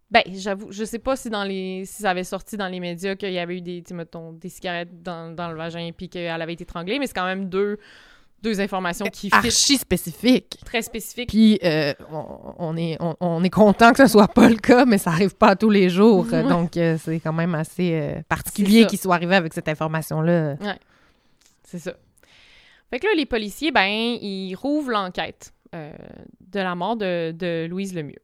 [0.10, 3.15] Ben, j'avoue, je sais pas si dans les si ça avait sorti dans les médias
[3.15, 6.52] qu'il y avait eu des, mettons, des cigarettes dans, dans le vagin puis qu'elle avait
[6.52, 7.78] été étranglée, mais c'est quand même deux,
[8.41, 10.58] deux informations qui Archi spécifique.
[10.65, 11.30] très spécifiques.
[11.30, 14.86] Puis euh, on, on est, on, on est content que ce soit pas le cas,
[14.86, 16.25] mais ça arrive pas tous les jours.
[16.32, 16.43] Ouais.
[16.43, 20.56] Donc euh, c'est quand même assez euh, particulier qu'il soit arrivé avec cette information-là.
[21.63, 21.93] C'est ça.
[22.89, 27.93] Fait que là, les policiers, ben, ils rouvrent l'enquête de la mort de, de Louise
[27.93, 28.19] Lemieux.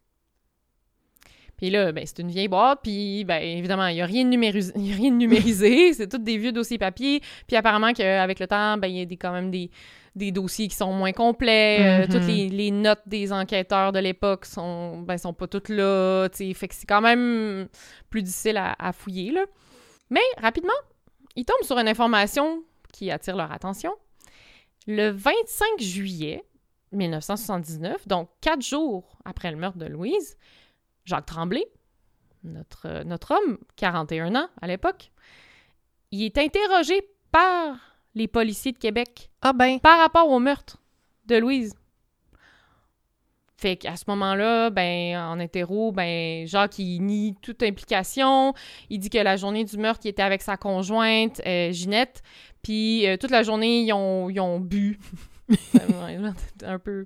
[1.56, 4.30] Puis là, ben, c'est une vieille boîte, puis ben, évidemment, il n'y a, rien de
[4.30, 7.21] numéris- y a rien de numérisé, c'est tous des vieux dossiers papier.
[7.47, 9.71] Puis apparemment qu'avec le temps, ben, il y a des, quand même des,
[10.17, 12.03] des dossiers qui sont moins complets.
[12.03, 16.27] euh, toutes les, les notes des enquêteurs de l'époque sont, ben, sont pas toutes là,
[16.30, 16.53] tu sais.
[16.53, 17.67] Fait que c'est quand même
[18.10, 19.45] plus difficile à, à fouiller, là.
[20.10, 20.73] Mais rapidement,
[21.36, 23.93] ils tombent sur une information qui attire leur attention.
[24.88, 26.43] Le 25 juillet
[26.93, 30.38] 1979, donc quatre jours après le meurtre de Louise,
[31.06, 31.65] Jacques Tremblay,
[32.43, 35.12] notre, notre homme, 41 ans à l'époque,
[36.12, 37.01] il est interrogé
[37.32, 37.87] par
[38.17, 40.82] les policiers de Québec Ah ben, par rapport au meurtre
[41.27, 41.73] de Louise.
[43.60, 48.53] Fait qu'à ce moment-là, ben, en interro, ben, Jacques, il nie toute implication.
[48.89, 52.21] Il dit que la journée du meurtre, il était avec sa conjointe, euh, Ginette.
[52.62, 54.99] Puis euh, toute la journée, ils ont, ils ont bu.
[56.63, 57.06] un peu,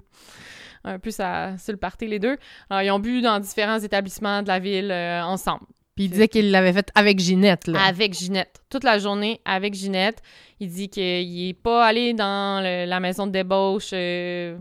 [0.84, 2.38] un peu ça, sur le party, les deux.
[2.69, 5.65] Alors, ils ont bu dans différents établissements de la ville euh, ensemble.
[6.01, 7.81] Puis il disait qu'il l'avait fait avec Ginette, là.
[7.85, 8.61] Avec Ginette.
[8.69, 10.21] Toute la journée avec Ginette.
[10.59, 13.91] Il dit qu'il est pas allé dans le- la maison de débauche.
[13.93, 14.57] euh,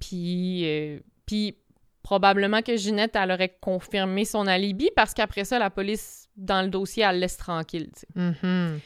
[0.00, 1.56] puis, euh, puis
[2.02, 6.68] probablement que Ginette, elle aurait confirmé son alibi parce qu'après ça, la police, dans le
[6.68, 7.90] dossier, elle le laisse tranquille.
[8.14, 8.80] Mhm.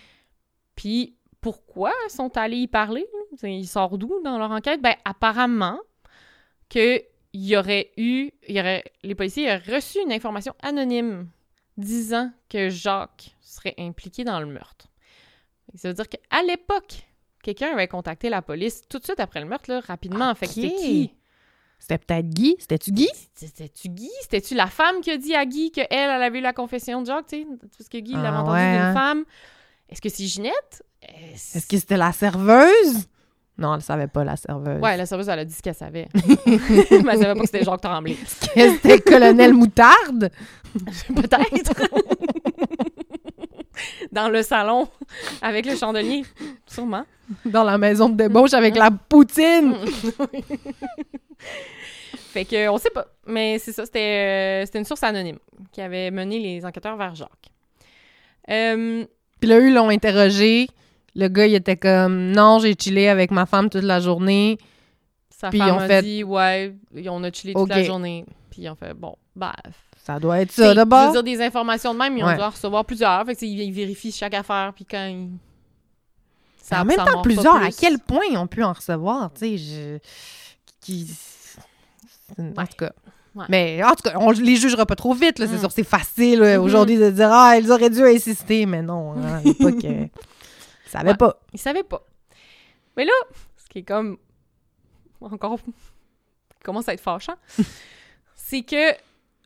[0.76, 3.06] Puis pourquoi sont allés y parler?
[3.42, 4.80] Ils sortent d'où dans leur enquête?
[4.82, 5.78] Ben apparemment
[6.68, 11.28] que il y aurait eu, il y aurait, les policiers auraient reçu une information anonyme
[11.76, 14.86] disant que Jacques serait impliqué dans le meurtre.
[15.74, 17.06] Ça veut dire qu'à l'époque,
[17.42, 20.34] quelqu'un avait contacté la police tout de suite après le meurtre, là, rapidement.
[20.34, 21.14] Fait que c'était qui?
[21.78, 22.56] C'était peut-être Guy?
[22.58, 23.08] C'était-tu Guy?
[23.34, 24.10] C'était-tu Guy?
[24.22, 27.06] C'était-tu la femme qui a dit à Guy qu'elle, elle avait eu la confession de
[27.06, 27.46] Jacques, tu sais?
[27.78, 28.92] Parce que Guy l'avait Ah entendu ouais, d'une hein?
[28.92, 29.24] femme.
[29.88, 30.82] Est-ce que c'est Ginette?
[31.00, 33.06] Est-ce- Est-ce que c'était la serveuse?
[33.60, 34.80] Non, elle savait pas, la serveuse.
[34.80, 36.08] Ouais, la serveuse, elle a dit ce qu'elle savait.
[36.16, 36.24] Mais
[36.90, 38.14] elle savait pas que c'était Jacques Tremblay.
[38.14, 40.30] Que c'était le colonel Moutarde?
[41.14, 41.74] Peut-être.
[44.10, 44.88] Dans le salon,
[45.42, 46.22] avec le chandelier.
[46.66, 47.04] Sûrement.
[47.44, 49.76] Dans la maison de débauche avec la poutine?
[52.32, 53.06] fait que, on sait pas.
[53.26, 55.38] Mais c'est ça, c'était, euh, c'était une source anonyme
[55.70, 57.50] qui avait mené les enquêteurs vers Jacques.
[58.50, 59.04] Euh,
[59.38, 60.66] Puis là, eux, ils l'ont interrogé.
[61.16, 64.58] Le gars, il était comme, non, j'ai chillé avec ma femme toute la journée.
[65.30, 66.74] sa Puis ils femme ont a fait- dit, ouais,
[67.08, 68.24] on a chillé toute la journée.
[68.50, 69.54] Puis ils ont fait, bon, bah.
[70.04, 71.06] Ça doit être ça, Je d'abord.
[71.12, 72.36] veux dire, des informations de même, ils ont Ouais.
[72.36, 73.24] dû en recevoir plusieurs.
[73.26, 75.28] Fait que, ils, ils vérifient chaque affaire, puis quand ils.
[76.74, 79.56] en même ça temps, plusieurs, à quel point ils ont pu en recevoir, tu sais,
[79.58, 79.98] je...
[80.80, 81.06] Qui...
[82.38, 82.92] En tout cas.
[83.34, 83.44] Ouais.
[83.48, 85.60] Mais en tout cas, on les jugera pas trop vite, là, c'est Mm.
[85.60, 86.64] sûr, c'est facile euh, Mhm.
[86.64, 89.84] aujourd'hui de dire «Ah, ils auraient dû insister», mais non, hein, à l'époque,
[90.90, 91.16] savaient Ouais.
[91.16, 91.40] pas.
[91.52, 92.04] Ils savaient pas.
[92.96, 93.12] Mais là,
[93.56, 94.18] ce qui est comme
[95.20, 95.72] encore qui
[96.64, 97.36] commence à être fâchant,
[98.34, 98.92] c'est que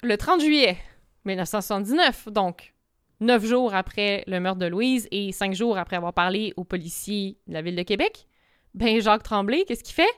[0.02, 0.76] le 30 juillet
[1.24, 2.72] 1979, donc
[3.20, 7.38] neuf jours après le meurtre de Louise et cinq jours après avoir parlé aux policiers
[7.46, 8.26] de la ville de Québec,
[8.74, 10.10] ben Jacques Tremblay, qu'est-ce qu'il fait?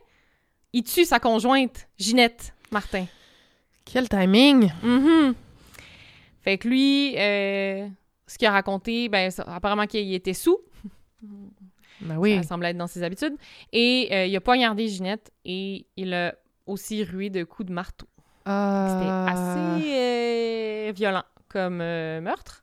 [0.72, 3.06] Il tue sa conjointe, Ginette Martin.
[3.84, 4.72] Quel timing!
[4.82, 5.34] Mhm.
[6.42, 7.88] Fait que lui, euh,
[8.26, 10.58] ce qu'il a raconté, ben, apparemment qu'il était sous.
[12.00, 12.36] Ben oui.
[12.36, 13.34] Ça semble être dans ses habitudes.
[13.72, 16.34] Et euh, il a poignardé Ginette et il a
[16.66, 18.06] aussi rué de coups de marteau.
[18.44, 19.94] C'était Euh, assez
[20.88, 22.62] euh, violent comme euh, meurtre.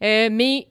[0.00, 0.68] Mais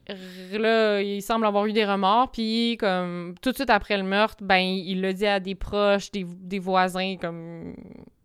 [0.53, 4.43] là, il semble avoir eu des remords, puis comme tout de suite après le meurtre,
[4.43, 7.75] ben il l'a dit à des proches, des, des voisins, comme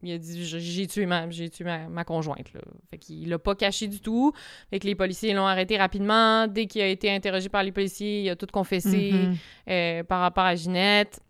[0.04, 2.60] il a dit j'ai tué ma j'ai tué ma, ma conjointe là.
[2.90, 4.32] Fait qu'il l'a pas caché du tout.
[4.70, 6.46] Fait que les policiers l'ont arrêté rapidement.
[6.46, 9.36] Dès qu'il a été interrogé par les policiers, il a tout confessé mhm.
[9.70, 11.20] euh, par rapport à Ginette.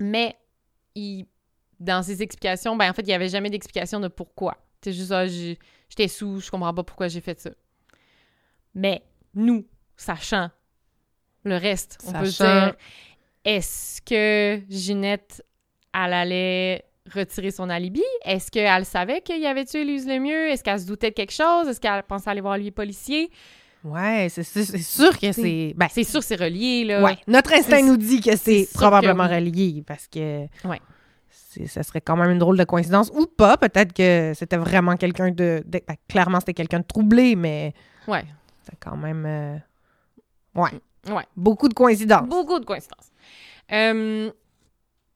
[0.00, 0.36] Mais
[0.94, 1.26] il,
[1.78, 4.56] dans ses explications, ben en fait, il n'y avait jamais d'explication de pourquoi.
[4.82, 7.50] C'est juste, ah, j'ai- j'étais sous, je comprends pas pourquoi j'ai fait ça.
[8.74, 9.02] Mais
[9.34, 9.66] nous,
[9.96, 10.50] sachant
[11.44, 12.74] le reste, on peut dire,
[13.44, 15.44] est-ce que Ginette,
[15.94, 18.02] elle allait retirer son alibi?
[18.24, 20.48] Est-ce qu'elle savait qu'il avait tué Louise Lemieux?
[20.48, 21.68] Est-ce qu'elle se doutait de quelque chose?
[21.68, 23.30] Est-ce qu'elle pensait aller voir les policiers?
[23.84, 25.72] Ouais, c'est sûr que c'est...
[25.76, 27.02] Ben, C'est sûr, c'est relié, là.
[27.02, 30.80] Ouais, notre instinct nous dit que c'est probablement que relié parce que Ouais.
[31.66, 33.56] ça serait quand même une drôle de coïncidence ou pas.
[33.56, 37.72] Peut-être que c'était vraiment quelqu'un de, de- ben, clairement c'était quelqu'un de troublé, mais
[38.08, 38.24] Ouais.
[38.64, 39.56] c'est quand même euh,
[40.60, 40.70] ouais
[41.08, 41.24] Ouais.
[41.36, 42.28] beaucoup de coïncidences.
[42.28, 43.10] Beaucoup de coïncidences.
[43.72, 44.30] Euh,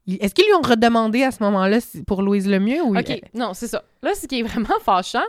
[0.08, 3.68] Est-ce qu'ils lui ont redemandé à ce moment-là pour Louise Lemieux ou OK, non, c'est
[3.68, 3.84] ça.
[4.02, 5.24] Là, ce qui est vraiment fâchant,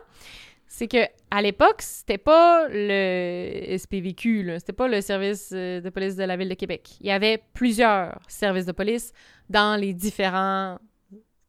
[0.68, 6.16] c'est que à l'époque, c'était pas le SPVQ, c'était pas le service euh, de police
[6.16, 6.90] de la ville de Québec.
[7.02, 9.14] Il y avait plusieurs services de police
[9.50, 10.80] dans les différents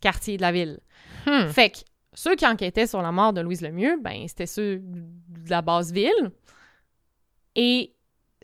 [0.01, 0.81] quartiers de la ville.
[1.27, 1.49] Hmm.
[1.49, 1.79] Fait que
[2.13, 5.93] ceux qui enquêtaient sur la mort de Louise Lemieux, ben c'était ceux de la base
[5.93, 6.31] ville.
[7.57, 7.95] Et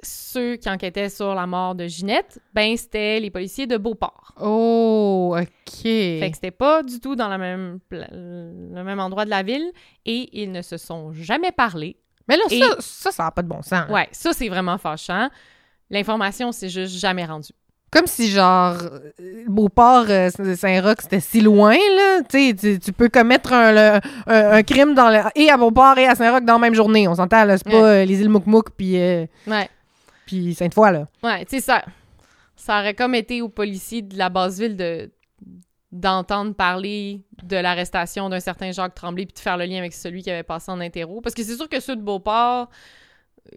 [0.03, 4.33] ceux qui enquêtaient sur la mort de Ginette, ben c'était les policiers de Beauport.
[4.41, 5.83] Oh, ok.
[5.83, 9.71] Fait que c'était pas du tout dans la même le même endroit de la ville
[10.07, 11.97] et ils ne se sont jamais parlé.
[12.29, 13.89] Mais là, et- ça, ça, ça n'a pas de bon sens.
[13.91, 15.29] Ouais, ça c'est vraiment fâchant.
[15.91, 17.53] L'information s'est juste jamais rendue.
[17.93, 18.77] Comme si, genre,
[19.49, 22.21] Beauport, euh, Saint-Roch, c'était si loin, là.
[22.23, 25.99] Tu sais, tu- peux commettre un, le- un, un crime dans le, et à Beauport
[25.99, 27.09] et à Saint-Roch dans la même journée.
[27.09, 27.59] On s'entend, là.
[27.59, 29.69] C'est pas euh, les îles Moukmouk puis, euh, Ouais.
[30.31, 31.09] Puis Sainte-Foy, là.
[31.23, 31.85] Ouais, tu sais ça
[32.57, 35.11] ça aurait comme été aux policiers de la base ville de
[35.93, 40.23] d'entendre parler de l'arrestation d'un certain Jacques Tremblay puis de faire le lien avec celui
[40.23, 42.69] qui avait passé en interro parce que c'est sûr que ceux de Beauport
[43.53, 43.57] euh,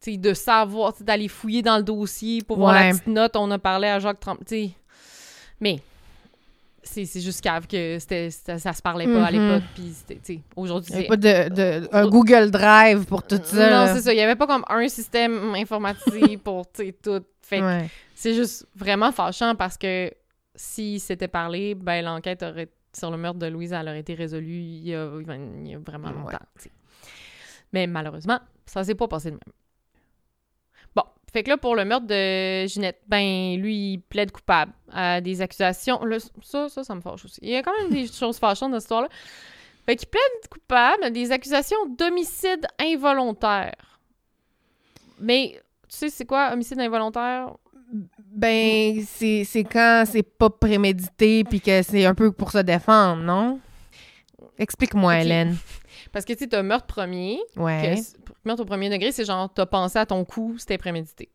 [0.00, 2.84] tu sais de savoir d'aller fouiller dans le dossier pour voir Ouais.
[2.84, 4.70] la petite note on a parlé à Jacques Tremblay tu sais
[5.60, 5.80] mais
[6.84, 9.38] c'est c'est juste cave que c'était ça, ça se parlait pas à Mhm.
[9.40, 11.16] l'époque puis aujourd'hui Il n'y avait pas
[11.48, 13.70] de, de- un Google Drive pour tout ça.
[13.86, 14.12] non, c'est ça.
[14.12, 16.82] Il y avait pas comme un système informatisé pour, tout.
[17.42, 17.90] Fait que Ouais.
[18.14, 20.10] c'est juste vraiment fâchant parce que
[20.54, 24.60] si c'était parlé, ben l'enquête aurait sur le meurtre de Louise, elle aurait été résolue
[24.60, 26.38] il y a, il y a vraiment longtemps.
[27.72, 29.40] Mais malheureusement, ça s'est pas passé de même.
[31.34, 35.42] Fait que là, pour le meurtre de Ginette, ben, lui, il plaide coupable à des
[35.42, 36.04] accusations.
[36.04, 37.40] Là, ça, ça, ça me fâche aussi.
[37.42, 39.08] Il y a quand même des choses fâchantes dans cette histoire-là.
[39.84, 43.74] Fait qu'il plaide coupable à des accusations d'homicide involontaire.
[45.18, 47.56] Mais, tu sais, c'est quoi, homicide involontaire?
[48.32, 53.58] Ben, c'est quand c'est pas prémédité puis que c'est un peu pour se défendre, non?
[54.56, 55.18] Explique-moi.
[55.20, 55.56] Hélène.
[56.14, 57.96] Parce que, tu sais, t'as meurtre premier, Ouais.
[57.96, 61.28] que meurtre au premier degré, c'est genre, t'as pensé à ton coup, c'était prémédité.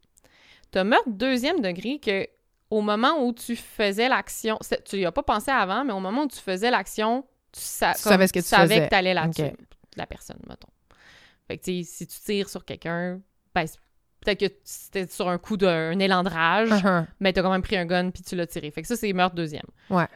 [0.71, 2.25] T'as meurtre deuxième degré, que
[2.71, 6.23] au moment où tu faisais l'action, tu y as pas pensé avant, mais au moment
[6.23, 8.85] où tu faisais l'action, tu, sa- Tu comme savais ce que tu savais faisais.
[8.85, 9.33] que t'allais la Ok.
[9.33, 9.53] tuer,
[9.97, 10.69] la personne, mettons.
[11.47, 13.19] Fait que, tu sais, si tu tires sur quelqu'un,
[13.55, 13.65] ben,
[14.21, 17.05] peut-être que c'était sur un coup d'un élan de rage, Uh-huh.
[17.19, 18.69] mais t'as quand même pris un gun puis tu l'as tiré.
[18.71, 19.65] Fait que ça, c'est meurtre deuxième.
[19.89, 20.07] Ouais.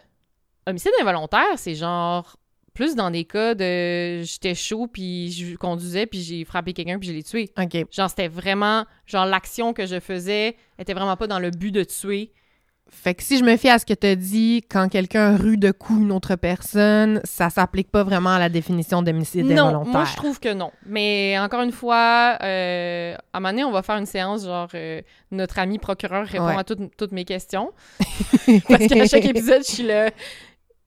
[0.67, 2.37] Homicide involontaire, c'est genre
[2.73, 7.07] plus dans des cas de j'étais chaud puis je conduisais puis j'ai frappé quelqu'un puis
[7.09, 7.51] je l'ai tué.
[7.57, 7.85] OK.
[7.91, 11.83] Genre c'était vraiment genre l'action que je faisais était vraiment pas dans le but de
[11.83, 12.31] tuer.
[12.89, 15.71] Fait que si je me fie à ce que tu dit, quand quelqu'un rue de
[15.71, 19.93] coups une autre personne, ça s'applique pas vraiment à la définition d'homicide non, involontaire.
[19.93, 20.69] moi je trouve que non.
[20.85, 24.67] Mais encore une fois, euh, à un moment donné, on va faire une séance genre
[24.75, 26.57] euh, notre ami procureur répond Ouais.
[26.57, 27.71] à toutes, toutes mes questions
[28.67, 30.09] parce qu'à chaque épisode, je suis le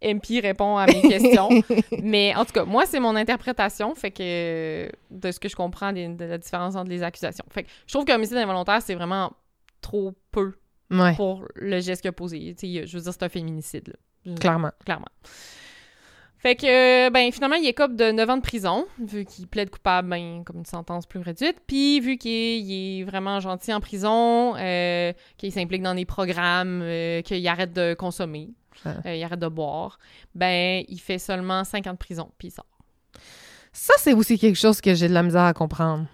[0.02, 1.48] MP répond à mes questions.
[2.02, 5.92] Mais en tout cas, moi, c'est mon interprétation, fait que de ce que je comprends
[5.92, 7.44] des- de la différence entre les accusations.
[7.50, 9.32] Fait que je trouve qu'homicide involontaire, c'est vraiment
[9.80, 10.54] trop peu
[10.90, 12.54] Ouais, pour le geste qu'il a posé.
[12.62, 13.88] Je veux dire, c'est un féminicide,
[14.24, 14.34] là.
[14.36, 14.70] Clairement.
[14.84, 15.08] Clairement.
[16.38, 20.08] Fait que, ben, finalement, il écope de 9 ans de prison, vu qu'il plaide coupable,
[20.10, 21.56] ben, comme une sentence plus réduite.
[21.66, 26.82] Puis, vu qu'il est, est vraiment gentil en prison, euh, qu'il s'implique dans des programmes,
[26.82, 28.50] euh, qu'il arrête de consommer.
[28.86, 29.98] Euh, il arrête de boire,
[30.34, 32.66] ben, il fait seulement 5 ans de prison, puis il sort.
[33.72, 36.06] Ça, c'est aussi quelque chose que j'ai de la misère à comprendre.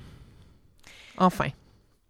[1.18, 1.48] Enfin.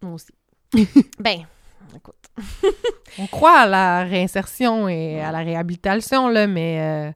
[0.00, 0.32] Moi aussi.
[1.18, 1.46] ben,
[1.94, 2.14] écoute.
[3.18, 7.12] On croit à la réinsertion et à la réhabilitation, là, mais euh,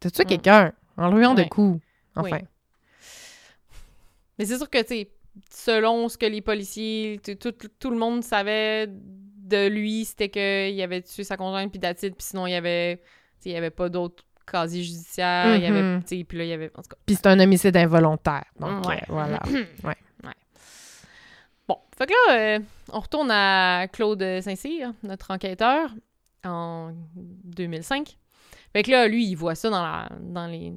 [0.00, 0.28] t'as tué Mm.
[0.28, 0.72] quelqu'un?
[0.96, 1.48] En le ruant de Ouais.
[1.48, 1.80] coups.
[2.16, 2.38] Enfin.
[2.40, 2.44] Oui.
[4.38, 5.08] Mais c'est sûr que, tu
[5.50, 8.88] selon ce que les policiers, tout, tout le monde savait
[9.52, 13.00] de lui, c'était qu'il avait tué sa conjointe, puis d'attitude, puis sinon, il y avait,
[13.44, 16.02] il y avait pas d'autres casiers judiciaires, il y avait, Mhm.
[16.02, 16.96] tu sais, puis là, il y avait, en tout cas.
[17.06, 18.44] Puis c'est un homicide involontaire.
[18.58, 18.96] Donc, Ouais.
[19.02, 19.40] euh, voilà.
[21.68, 22.58] Bon, fait que là, euh,
[22.92, 25.90] on retourne à Claude Saint-Cyr, notre enquêteur,
[26.44, 28.18] en 2005.
[28.72, 30.72] Fait que là, lui, il voit ça dans, la, dans les,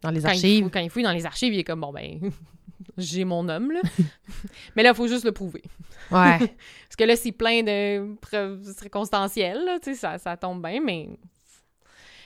[0.00, 0.62] Dans les quand il, archives.
[0.62, 2.18] fouille, quand il fouille dans les archives, il est comme, bon, ben,
[2.96, 3.80] j'ai mon homme, là.
[4.76, 5.62] Mais là, il faut juste le prouver.
[6.10, 6.38] Ouais.
[6.38, 10.80] Parce que là, c'est plein de preuves circonstancielles, là, tu sais, ça, ça tombe bien,
[10.80, 11.08] mais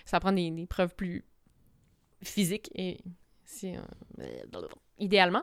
[0.05, 1.25] ça prend des, des preuves plus
[2.23, 2.99] physiques, et
[3.45, 5.43] si, euh, idéalement.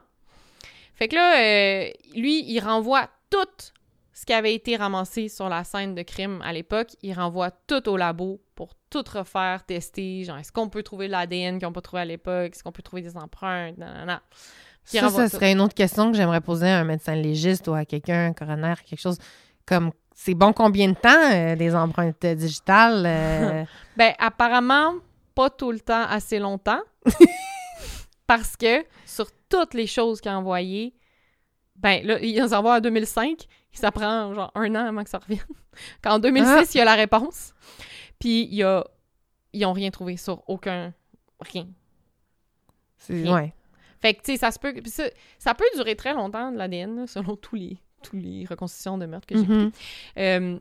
[0.95, 3.71] Fait que là, euh, lui, il renvoie tout
[4.13, 7.89] ce qui avait été ramassé sur la scène de crime à l'époque, il renvoie tout
[7.89, 11.73] au labo pour tout refaire, tester, genre, est-ce qu'on peut trouver de l'ADN qu'ils n'ont
[11.73, 14.21] pas trouvé à l'époque, est-ce qu'on peut trouver des empreintes, nan,
[14.85, 17.85] Ça, ça serait une autre question que j'aimerais poser à un médecin légiste ou à
[17.85, 19.17] quelqu'un, un coroner, quelque chose
[19.65, 23.03] comme c'est bon combien de temps euh, des empreintes digitales?
[23.05, 23.63] euh?
[23.97, 24.93] Ben, apparemment,
[25.35, 26.81] pas tout le temps, assez longtemps.
[28.27, 30.93] parce que sur toutes les choses qu'il a envoyées,
[31.75, 35.17] ben là, il en envoie en 2005, ça prend genre un an avant que ça
[35.19, 35.39] revienne.
[36.03, 36.63] Qu'en 2006, Ah.
[36.73, 37.53] il y a la réponse.
[38.19, 38.85] Puis il y a...
[39.53, 40.93] ils ont rien trouvé sur aucun...
[41.39, 41.67] Rien.
[42.99, 43.35] C'est- Rien.
[43.35, 43.53] ouais.
[44.03, 44.75] Fait que, tu sais, ça se peut...
[44.85, 45.05] Ça,
[45.39, 49.25] ça peut durer très longtemps, de l'ADN, selon tous les, tous les reconstitutions de meurtre
[49.25, 49.71] que j'ai
[50.21, 50.59] euh,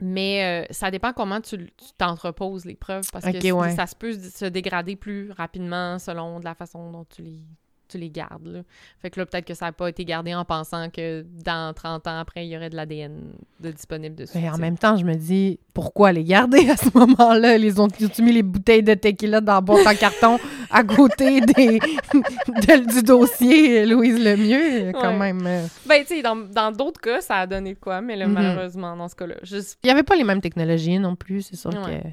[0.00, 3.74] mais euh, ça dépend comment tu t'entreposes les preuves parce que ouais.
[3.74, 7.40] ça se peut se dégrader plus rapidement selon de la façon dont tu les,
[7.88, 8.46] tu les gardes.
[8.46, 8.60] là.
[9.00, 12.06] Fait que là, peut-être que ça n'a pas été gardé en pensant que dans 30
[12.06, 14.36] ans après, il y aurait de l'ADN de disponible dessus.
[14.38, 17.58] Mais en même temps, je me dis, pourquoi les garder à ce moment-là?
[17.58, 20.38] Les ont, ils ont mis les bouteilles de tequila dans la boîte en carton
[20.70, 25.32] à côté des, de- du dossier Louise Lemieux, quand Ouais.
[25.32, 25.46] même.
[25.46, 25.66] euh.
[25.86, 28.32] Ben, tu sais, dans d'autres cas, ça a donné de quoi, mais là, Mhm.
[28.34, 29.78] malheureusement, dans ce cas-là, juste...
[29.82, 32.00] Il n'y avait pas les mêmes technologies non plus, c'est sûr Ouais.
[32.02, 32.08] que...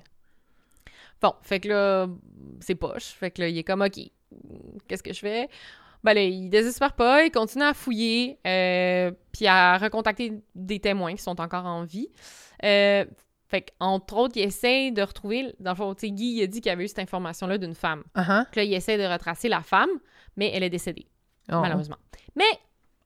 [1.21, 2.07] Bon, fait que là,
[2.59, 3.05] c'est poche.
[3.17, 3.99] Fait que là, il est comme, OK,
[4.87, 5.49] qu'est-ce que je fais?
[6.03, 11.15] Ben là, il désespère pas, il continue à fouiller, euh, puis à recontacter des témoins
[11.15, 12.09] qui sont encore en vie.
[12.63, 13.05] Euh,
[13.47, 15.55] fait qu'entre autres, il essaie de retrouver...
[15.59, 17.57] Dans le fond, tu sais, Guy, il a dit qu'il y avait eu cette information-là
[17.57, 18.03] d'une femme.
[18.15, 18.45] Uh-huh.
[18.51, 19.89] Puis là, il essaie de retracer la femme,
[20.35, 21.07] mais elle est décédée,
[21.51, 21.59] Oh.
[21.61, 21.97] malheureusement.
[22.35, 22.43] Mais,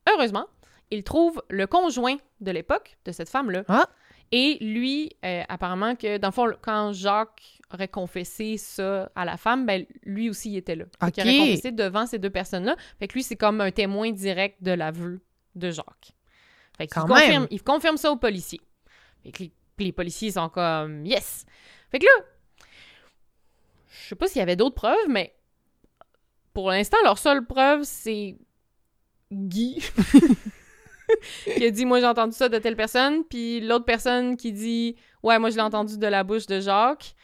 [0.10, 0.48] heureusement,
[0.92, 3.64] il trouve le conjoint de l'époque de cette femme-là.
[3.68, 3.86] Ah.
[4.32, 9.38] Et lui, euh, apparemment que, dans le fond, quand Jacques aurait confessé ça à la
[9.38, 10.86] femme, ben lui aussi, il était là.
[11.02, 11.20] Ok.
[11.20, 12.76] aurait confessé devant ces deux personnes-là.
[13.00, 15.22] Fait que lui, c'est comme un témoin direct de l'aveu
[15.56, 16.14] de Jacques.
[16.78, 18.62] Fait qu'il confirme, il confirme ça aux policiers.
[19.24, 21.46] Fait que les, puis les policiers sont comme yes.
[21.92, 22.26] Fait que là,
[23.88, 25.36] je sais pas s'il y avait d'autres preuves, mais
[26.54, 28.38] pour l'instant, leur seule preuve, c'est
[29.32, 29.80] Guy
[31.46, 34.96] qui a dit moi j'ai entendu ça de telle personne, puis l'autre personne qui dit
[35.24, 37.16] ouais moi je l'ai entendu de la bouche de Jacques.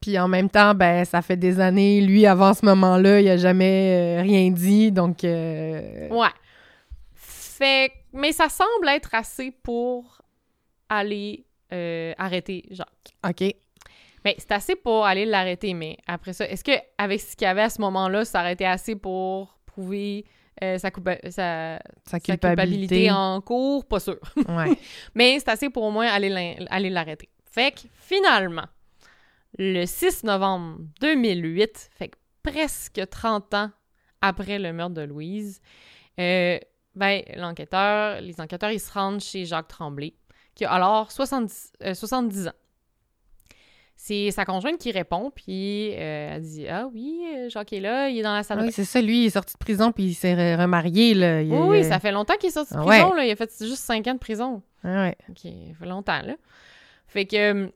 [0.00, 3.36] Puis en même temps, ben ça fait des années, lui, avant ce moment-là, il a
[3.36, 5.24] jamais euh, rien dit, donc...
[5.24, 6.28] euh, Ouais.
[7.14, 10.20] Fait mais ça semble être assez pour
[10.88, 13.14] aller euh, arrêter Jacques.
[13.28, 13.54] OK.
[14.24, 17.48] Mais c'est assez pour aller l'arrêter, mais après ça, est-ce que avec ce qu'il y
[17.48, 20.24] avait à ce moment-là, ça aurait été assez pour prouver
[20.62, 21.80] euh, sa, coupa- sa, Sa
[22.10, 23.10] sa culpabilité.
[23.10, 23.84] en cours?
[23.86, 24.18] Pas sûr.
[24.36, 24.76] Ouais.
[25.14, 27.28] Mais c'est assez pour au moins aller l'arrêter.
[27.50, 28.64] Fait que finalement,
[29.58, 33.70] le 6 novembre 2008, fait que presque 30 ans
[34.20, 35.60] après le meurtre de Louise,
[36.20, 36.58] euh,
[36.94, 40.14] ben, l'enquêteur, les enquêteurs, ils se rendent chez Jacques Tremblay,
[40.54, 42.52] qui a alors 70, euh, 70 ans.
[43.98, 48.18] C'est sa conjointe qui répond, puis euh, elle dit Ah oui, Jacques est là, il
[48.18, 50.14] est dans la salle Oui, c'est ça, lui, il est sorti de prison, puis il
[50.14, 51.40] s'est re- remarié, là.
[51.40, 53.16] Il- Oui, ça fait longtemps qu'il est sorti de Ah prison, ouais.
[53.16, 53.24] là.
[53.24, 54.62] Il a fait juste 5 ans de prison.
[54.84, 55.16] Ah ouais.
[55.30, 56.36] OK, ça fait longtemps, là.
[57.08, 57.72] Fait que...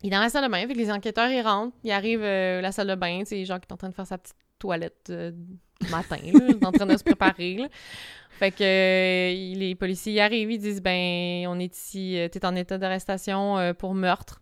[0.00, 1.90] euh, il est dans la salle de bain, fait que les enquêteurs, ils rentrent, ils
[1.92, 4.06] arrivent euh, à la salle de bain, tu sais, Jacques est en train de faire
[4.06, 5.32] sa petite toilette euh,
[5.90, 7.68] matin, là, il est en train de se préparer, là.
[8.38, 12.46] Fait que euh, les policiers y arrivent, ils disent, ben, on est ici, euh, t'es
[12.46, 14.40] en état d'arrestation euh, pour meurtre.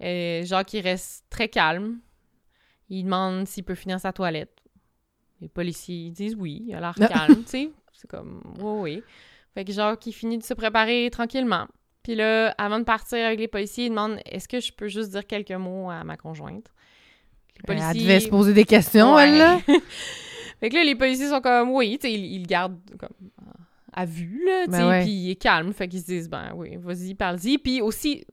[0.00, 1.98] Et Jacques, il reste très calme.
[2.88, 4.62] Il demande s'il peut finir sa toilette.
[5.42, 7.06] Les policiers ils disent oui, il a l'air Ah.
[7.08, 7.70] calme, tu sais.
[7.92, 9.02] C'est comme, oui, oui.
[9.52, 11.66] Fait que Jacques, il finit de se préparer tranquillement.
[12.08, 15.10] Puis là, avant de partir avec les policiers, il demande est-ce que je peux juste
[15.10, 16.64] dire quelques mots à ma conjointe?
[17.68, 19.28] Les Ben, Elle devait se poser des questions, Ouais.
[19.28, 19.58] elle, là.
[20.58, 23.10] fait que là, les policiers sont comme oui, tu sais, ils, ils le gardent comme
[23.42, 23.50] euh,
[23.92, 25.02] à vue, là, tu sais, Ben ouais.
[25.02, 25.70] puis il est calme.
[25.74, 27.58] Fait qu'ils se disent ben oui, vas-y, parle-y.
[27.58, 28.24] Puis aussi,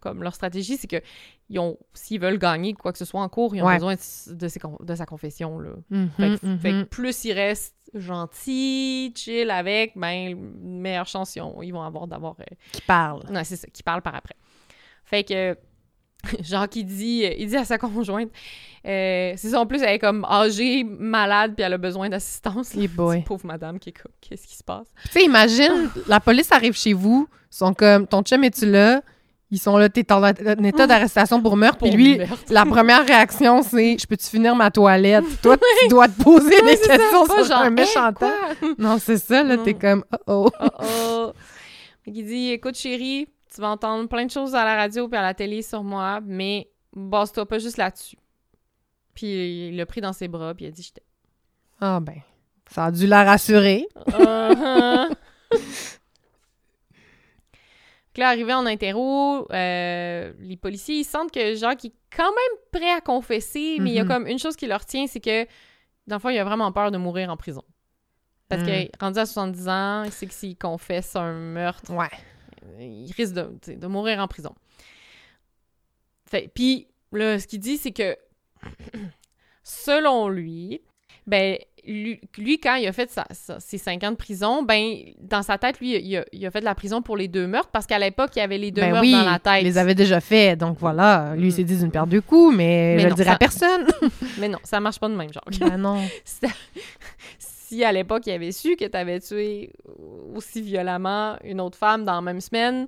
[0.00, 1.00] comme leur stratégie, c'est que
[1.48, 3.74] ils ont, s'ils veulent gagner quoi que ce soit en cours, ils ont Ouais.
[3.74, 5.70] besoin de, de, ses con- de sa confession, là.
[5.90, 6.86] Mhm, Fait que, fait que mhm.
[6.86, 12.36] plus ils restent gentils, chill avec, ben, meilleure chance ils, ont- ils vont avoir d'avoir.
[12.40, 13.22] euh, Qui parle.
[13.30, 14.34] non, c'est ça, qui parle par après.
[15.04, 15.56] Fait que,
[16.42, 18.30] Jacques, il dit, il dit à sa conjointe,
[18.86, 22.76] euh, c'est ça, en plus, elle est comme âgée, malade, puis elle a besoin d'assistance.
[22.76, 23.22] boy.
[23.22, 24.86] Pauvre madame, qui est comme, qu'est-ce qui se passe?
[25.04, 29.02] Tu sais, imagine, la police arrive chez vous, ils sont comme, ton chum es-tu là?
[29.52, 32.36] Ils sont là, t'es en en état d'arrestation pour meurtre, puis lui, meurtre.
[32.50, 35.24] la première réaction, c'est, je peux-tu finir ma toilette?
[35.42, 38.30] Toi, tu dois te poser des ça, questions pas sur genre, un Hey, méchant temps.
[38.78, 40.50] Non, c'est ça, là, t'es comme, oh oh.
[40.60, 41.32] Oh oh.
[42.04, 45.22] Qu'il dit, écoute, chérie, tu vas entendre plein de choses à la radio puis à
[45.22, 48.16] la télé sur moi, mais base-toi pas juste là-dessus.
[49.14, 51.04] Puis il l'a pris dans ses bras, puis il a dit, je t'aime.
[51.80, 52.20] Ah ben,
[52.70, 53.86] ça a dû la rassurer.
[55.52, 55.96] Uh-huh.
[58.16, 62.90] Là, arrivé en interro, euh, les policiers, ils sentent que Jacques est quand même prêt
[62.90, 64.08] à confesser, mais il y a Mhm.
[64.08, 65.44] comme une chose qui le retient, c'est que,
[66.06, 67.62] dans le fond, il a vraiment peur de mourir en prison.
[68.48, 68.66] Parce Mm.
[68.66, 72.08] que, rendu à 70 ans, il sait que s'il confesse un meurtre, Ouais.
[72.80, 74.54] il risque de, mourir en prison.
[76.26, 78.16] Fait, puis, là, ce qu'il dit, c'est que,
[79.62, 80.80] selon lui,
[81.26, 81.58] ben,
[81.92, 85.42] lui, lui, quand il a fait sa- sa- ses cinq ans de prison, ben, dans
[85.42, 87.70] sa tête, lui, il a, il a fait de la prison pour les deux meurtres,
[87.72, 89.62] parce qu'à l'époque, il y avait les deux Ben meurtres oui, dans la tête.
[89.62, 91.34] il les avait déjà fait, donc voilà.
[91.36, 93.34] Lui, il s'est dit d'une paire de coups, mais, Mais je non, le dirai ça-
[93.34, 93.86] à personne.
[94.38, 95.44] Mais non, ça marche pas de même, genre.
[95.60, 95.98] ben non.
[97.38, 99.70] si, à l'époque, il avait su que tu avais tué
[100.34, 102.86] aussi violemment une autre femme dans la même semaine,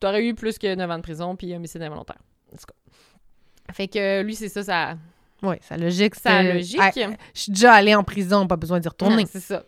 [0.00, 2.18] t'aurais eu plus que 9 ans de prison puis homicide involontaire.
[2.52, 3.72] En tout cas.
[3.74, 4.96] Fait que lui, c'est ça, ça,
[5.42, 6.80] Oui, sa logique, logique.
[6.80, 6.90] Ah,
[7.34, 9.24] je suis déjà allée en prison, pas besoin d'y retourner.
[9.26, 9.64] C'est ça.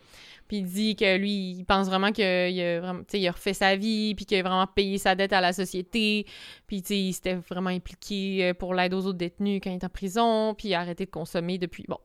[0.49, 3.77] Puis il dit que lui, il pense vraiment qu'il a, vraiment, il a refait sa
[3.77, 6.27] vie, puis qu'il a vraiment payé sa dette à la société,
[6.67, 9.91] puis il s'était vraiment impliqué euh, pour l'aide aux autres détenus quand il était en
[9.91, 11.85] prison, puis il a arrêté de consommer depuis...
[11.87, 11.99] Bon,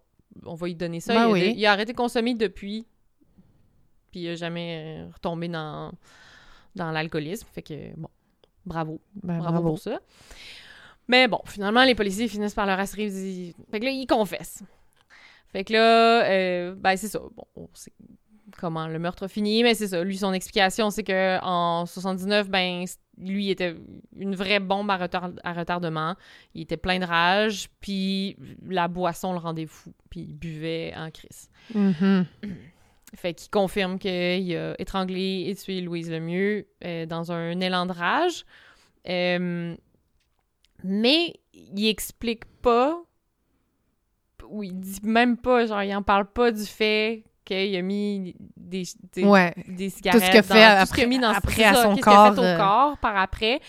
[0.45, 1.15] on va lui donner ça.
[1.15, 1.53] Ben il, a, oui.
[1.57, 2.85] il a arrêté de consommer depuis,
[4.11, 5.91] puis il a jamais euh, retombé dans,
[6.75, 7.47] dans l'alcoolisme.
[7.51, 8.09] Fait que, bon,
[8.63, 9.01] bravo.
[9.23, 9.69] Ben, Bravo, bravo.
[9.69, 9.99] pour ça.
[11.07, 14.63] Mais bon, finalement, les policiers finissent par leur disent- Fait que là, ils confessent.
[15.51, 17.19] Fait que là, euh, ben c'est ça.
[17.19, 17.93] Bon, on sait
[18.59, 20.03] comment le meurtre a fini, mais c'est ça.
[20.03, 22.85] Lui, son explication, c'est que en 79, ben,
[23.17, 23.75] lui, était
[24.17, 26.15] une vraie bombe à, retard- à retardement.
[26.53, 28.35] Il était plein de rage, puis
[28.67, 31.49] la boisson le rendait fou, puis il buvait en crise.
[31.73, 32.25] Mhm.
[33.15, 34.11] Fait qu'il confirme qu'il
[34.57, 38.43] a étranglé et tué Louise Lemieux euh, dans un élan de rage.
[39.07, 39.75] Euh,
[40.83, 43.01] mais il explique pas,
[44.49, 48.35] ou il dit même pas, genre, il en parle pas du fait qu'il a mis
[48.57, 49.53] des, des, Ouais.
[49.67, 51.83] des cigarettes qu'il a dans- fait tout ce qu'il a mis dans après à ça,
[51.83, 52.57] son fait au euh.
[52.57, 53.59] corps par après.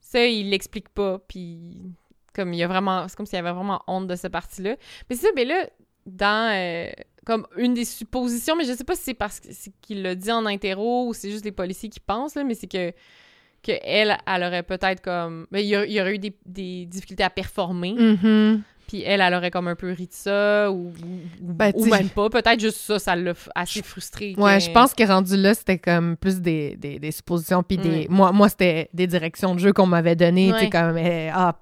[0.00, 1.80] Ça, il l'explique pas, puis
[2.34, 3.06] comme il y a vraiment...
[3.08, 4.76] C'est comme s'il y avait vraiment honte de cette partie-là.
[5.08, 5.66] Mais c'est ça, mais là,
[6.06, 6.52] dans...
[6.54, 6.90] euh,
[7.24, 9.48] comme une des suppositions, mais je sais pas si c'est parce que-
[9.80, 12.66] qu'il l'a dit en interro ou c'est juste les policiers qui pensent, là, mais c'est
[12.66, 12.92] que
[13.64, 15.46] que elle, aurait peut-être comme...
[15.52, 17.94] Il y, aurait eu des, des difficultés à performer.
[17.94, 18.62] Mhm.
[18.86, 20.92] Puis elle, elle aurait comme un peu ri de ça, ou,
[21.40, 22.28] Ben, ou même pas.
[22.30, 24.34] Peut-être juste ça, ça l'a assez frustré.
[24.36, 27.88] Ouais, je pense que rendu là, c'était comme plus des, des, des suppositions, puis des...
[27.88, 28.06] Ouais.
[28.10, 30.68] Moi, moi c'était des directions de jeu qu'on m'avait données, Ouais.
[30.70, 30.98] comme...
[30.98, 31.56] eh, ah,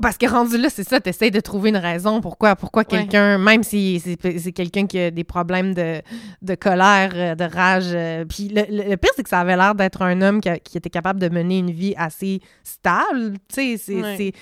[0.00, 3.62] parce que rendu là, c'est ça, t'essayes de trouver une raison pourquoi, pourquoi quelqu'un, même
[3.62, 6.00] si c'est quelqu'un qui a des problèmes de,
[6.40, 9.56] de colère, euh, de rage, euh, puis le, le- le pire, c'est que ça avait
[9.56, 13.34] l'air d'être un homme qui, a- qui était capable de mener une vie assez stable,
[13.52, 14.32] tu sais, Ouais.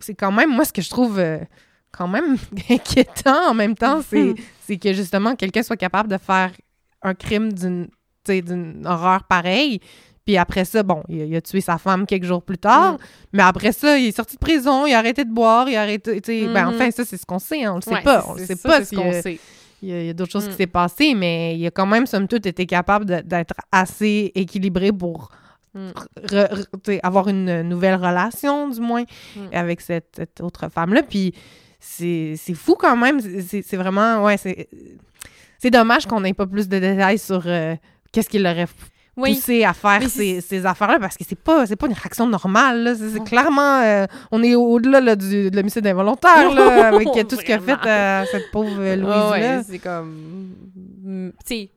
[0.00, 1.18] c'est quand même, moi, ce que je trouve...
[1.18, 1.38] euh,
[1.96, 2.36] quand même
[2.70, 4.34] inquiétant en même temps, c'est
[4.66, 6.50] c'est que justement quelqu'un soit capable de faire
[7.02, 7.88] un crime d'une
[8.26, 9.80] d'une horreur pareille.
[10.24, 12.94] Puis après ça, bon, il a, il a tué sa femme quelques jours plus tard.
[12.94, 12.98] Mm.
[13.34, 15.82] Mais après ça, il est sorti de prison, il a arrêté de boire, il a
[15.82, 16.22] arrêté.
[16.24, 16.74] sais, Ben, Mhm.
[16.74, 17.64] enfin, ça, c'est ce qu'on sait.
[17.64, 18.24] hein, on le sait Ouais, pas.
[18.26, 18.78] On le sait ça, pas.
[18.78, 19.38] c'est ce qu'on a- sait.
[19.82, 20.50] Il y a, il y a d'autres choses Mm.
[20.52, 24.32] qui s'est passé, mais il a quand même, somme toute, été capable de- d'être assez
[24.34, 25.28] équilibré pour
[25.74, 25.90] Mm.
[26.28, 29.02] re- re- avoir une nouvelle relation, du moins,
[29.36, 29.40] Mm.
[29.52, 31.02] avec cette, cette autre femme-là.
[31.02, 31.34] Puis
[31.86, 33.20] c'est fou quand même.
[33.20, 34.24] C'est- vraiment.
[34.24, 34.68] Ouais, c'est.
[35.58, 37.74] C'est dommage qu'on n'ait pas plus de détails sur euh,
[38.12, 38.66] qu'est-ce qui l'aurait
[39.16, 42.26] Oui, poussé à faire ces, ces affaires-là parce que c'est pas c'est pas une réaction
[42.26, 47.22] normale c'est clairement euh, on est au-delà là, du, de l'homicide involontaire là, avec euh,
[47.24, 50.52] tout ce qu'a fait euh, cette pauvre Louise ouais, c'est comme...
[51.02, 51.70] mm, Tu sais,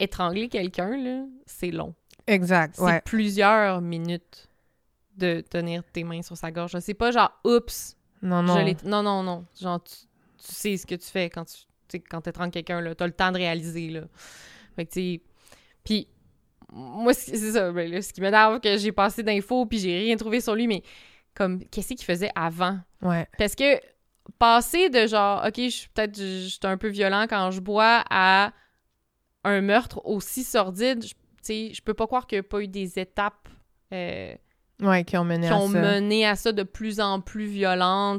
[0.00, 1.94] étrangler quelqu'un, là, c'est long.
[2.26, 4.48] exact C'est ouais plusieurs minutes
[5.16, 6.76] de tenir tes mains sur sa gorge.
[6.80, 8.76] C'est pas genre, oups, non je non l'ai...
[8.84, 9.44] Non, non, non.
[9.60, 12.00] Genre, tu, tu sais ce que tu fais quand tu...
[12.10, 14.02] Quand t'étrangles quelqu'un, là, t'as le temps de réaliser, là.
[14.74, 15.22] Fait que, tu.
[15.84, 16.08] Puis,
[16.72, 20.16] moi, c'est ça, ben là, ce qui m'énerve, que j'ai passé d'infos, puis j'ai rien
[20.16, 20.82] trouvé sur lui, mais
[21.34, 22.78] comme, qu'est-ce qu'il faisait avant?
[23.02, 23.80] ouais Parce que
[24.38, 28.52] passer de genre, OK, je suis peut-être je un peu violent quand je bois à
[29.44, 32.60] un meurtre aussi sordide, je- tu sais, je peux pas croire qu'il n'y a pas
[32.60, 33.48] eu des étapes
[33.92, 34.34] euh,
[34.80, 37.46] ouais qui ont mené qui à ont ça mené à ça de plus en plus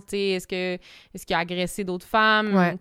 [0.09, 0.19] sais.
[0.29, 0.75] Est-ce que
[1.13, 2.55] est-ce qu'il a agressé d'autres femmes?
[2.55, 2.77] Ouais.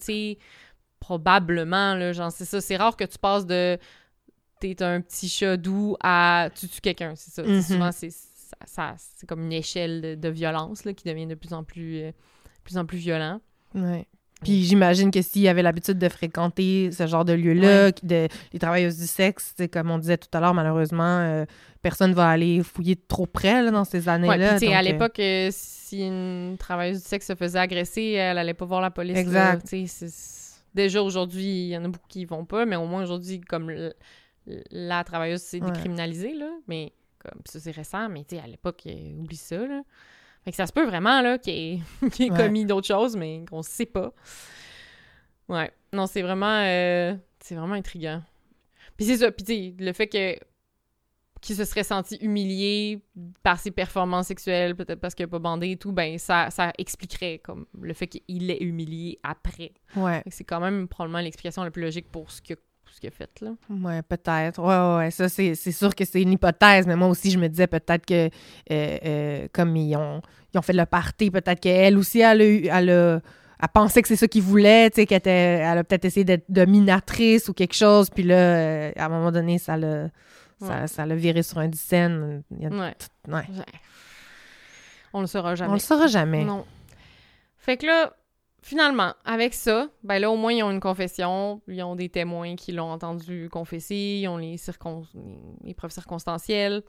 [1.01, 2.61] Probablement, là, genre, c'est ça.
[2.61, 3.79] C'est rare que tu passes de
[4.59, 7.43] t'es un petit chat doux à tu tues quelqu'un, c'est ça.
[7.63, 11.35] Souvent, c'est ça, ça- c'est comme une échelle de, de violence là, qui devient de
[11.35, 12.13] plus en plus, euh,
[12.65, 13.41] plus en plus violent.
[13.75, 14.07] Ouais.
[14.43, 18.99] Puis j'imagine que s'il avait l'habitude de fréquenter ce genre de lieu-là, de, les travailleuses
[18.99, 21.45] du sexe, comme on disait tout à l'heure, malheureusement, euh,
[21.81, 24.59] personne va aller fouiller trop près là, dans ces Ouais, années-là.
[24.59, 28.53] sais, à euh, l'époque, euh, si une travailleuse du sexe se faisait agresser, elle allait
[28.55, 29.17] pas voir la police.
[29.17, 29.63] Exact.
[29.67, 32.85] C'est- c'est- Déjà aujourd'hui, il y en a beaucoup qui y vont pas, mais au
[32.87, 33.73] moins aujourd'hui, comme
[34.71, 35.71] la travailleuse s'est Ouais.
[35.71, 39.83] décriminalisée, là, mais comme ça c'est récent, mais à l'époque, euh, oublie ça, là.
[40.47, 41.81] Fait que ça se peut vraiment, là, qu'il ait,
[42.13, 42.37] qu'il ait Ouais.
[42.39, 44.15] commis d'autres choses, mais qu'on sait pas.
[45.49, 45.71] Ouais.
[45.93, 46.63] Non, c'est vraiment...
[46.65, 48.23] euh, c'est vraiment intriguant.
[48.97, 50.39] Puis c'est ça, puis tu sais, le fait que
[51.43, 53.03] qu'il se serait senti humilié
[53.43, 56.73] par ses performances sexuelles, peut-être parce qu'il a pas bandé et tout, ben ça, ça
[56.79, 59.73] expliquerait comme le fait qu'il l'ait humilié après.
[59.97, 62.59] Ouais, C'est quand même probablement l'explication la plus logique pour ce qu'il a,
[62.97, 63.51] ce qu'il a fait, là.
[63.69, 64.59] ouais, peut-être.
[64.61, 65.11] Ouais, ouais.
[65.11, 68.07] Ça, c'est c'est sûr que c'est une hypothèse, mais moi aussi, je me disais peut-être
[68.07, 68.31] que, euh,
[69.05, 70.23] euh, comme ils ont,
[70.55, 73.21] ils ont fait le party, peut-être qu'elle aussi, elle a, eu- elle a,
[73.63, 75.31] elle pensait que c'est ça qu'ils voulaient, tu sais, qu'elle était-
[75.63, 79.31] elle a peut-être essayé d'être dominatrice ou quelque chose, puis là, euh, à un moment
[79.31, 80.09] donné, ça l'a,
[80.61, 80.87] ça, Ouais.
[80.87, 82.43] ça l'a viré sur un dixaine.
[82.51, 82.95] Ouais.
[83.29, 83.45] Ouais.
[85.13, 85.71] On le saura jamais.
[85.71, 86.45] On le saura jamais.
[86.45, 86.65] Non.
[87.59, 88.13] Fait que là,
[88.67, 92.57] finalement, avec ça, ben là, au moins, ils ont une confession, ils ont des témoins
[92.57, 95.07] qui l'ont entendu confesser, ils ont les, circon...
[95.63, 96.83] les preuves circonstancielles.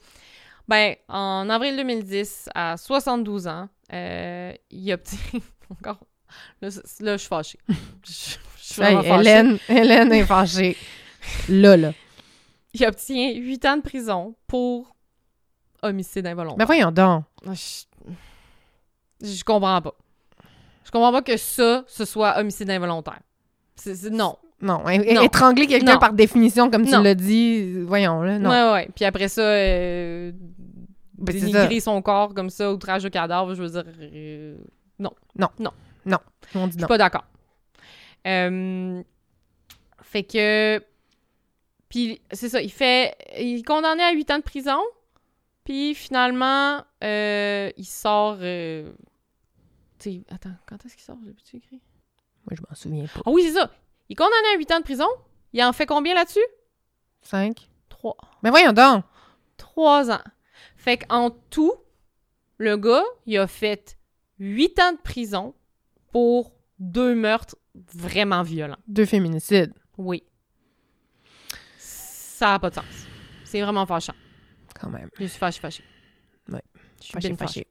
[0.68, 5.20] Ben, en avril 2010, à 72 ans, euh, il obtient...
[5.70, 6.00] Encore...
[6.62, 7.60] Là, je suis fâchée.
[7.70, 7.74] Je
[8.04, 9.30] je suis Hey, fâchée.
[9.30, 10.78] Hélène, Hélène est fâchée.
[11.48, 11.94] là, là.
[12.74, 14.96] Il obtient 8 ans de prison pour
[15.84, 16.58] homicide involontaire.
[16.58, 17.24] Mais voyons donc.
[17.46, 17.84] Je...
[19.22, 19.94] je comprends pas.
[20.88, 23.20] Je comprends pas que ça, ce soit homicide involontaire.
[24.10, 24.38] Non.
[24.62, 25.22] Non, Non.
[25.22, 26.00] étrangler quelqu'un Non.
[26.00, 26.98] par définition, comme Non.
[27.00, 28.50] tu l'as dit, voyons, là, non.
[28.50, 28.90] Ouais, ouais.
[28.96, 30.32] Puis après ça, euh,
[31.18, 33.84] Ben, dénigrer son corps comme ça, outrage au cadavre, je veux dire...
[34.00, 34.56] euh,
[36.56, 36.88] On dit Je suis non.
[36.88, 37.26] pas d'accord.
[38.26, 39.04] Euh,
[40.04, 40.82] fait que...
[41.90, 43.14] Puis c'est ça, il fait...
[43.38, 44.80] Il est condamné à 8 ans de prison,
[45.66, 48.38] puis finalement, euh, il sort...
[49.98, 51.18] euh, tu sais, attends, quand est-ce qu'il sort?
[51.26, 51.82] J'ai plus écrit?
[52.46, 53.22] Moi, je m'en souviens pas.
[53.26, 53.72] Ah oui, c'est ça.
[54.10, 55.08] Il est condamné à 8 ans de prison.
[55.54, 56.46] Il en fait combien là-dessus?
[57.22, 57.70] 5.
[57.90, 58.16] 3.
[58.44, 59.04] Mais voyons donc.
[59.58, 60.22] 3 ans.
[60.76, 61.74] Fait qu'en tout,
[62.58, 63.98] le gars, il a fait
[64.40, 65.56] 8 ans de prison
[66.12, 67.58] pour deux meurtres
[67.94, 68.78] vraiment violents.
[68.88, 69.74] Deux féminicides.
[69.98, 70.24] Oui.
[71.78, 72.86] Ça n'a pas de sens.
[73.44, 74.14] C'est vraiment fâchant.
[74.80, 75.10] Quand même.
[75.20, 75.84] Je suis fâchée, fâchée.
[76.50, 76.62] Ouais.
[77.00, 77.68] Je suis Fâché, bien fâché.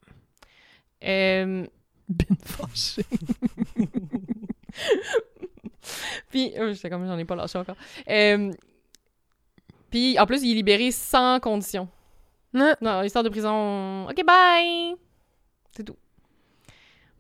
[1.01, 1.05] fâchée.
[1.05, 1.67] Euh,
[2.09, 3.03] Bien fâché.
[6.31, 7.77] Puis, euh, j'étais comme, j'en ai pas lâché encore.
[8.09, 8.53] Euh,
[9.91, 11.89] puis, en plus, il est libéré sans condition.
[12.53, 12.75] Non.
[12.81, 14.09] Non, l'histoire de prison.
[14.09, 14.95] OK, bye!
[15.73, 15.97] C'est tout.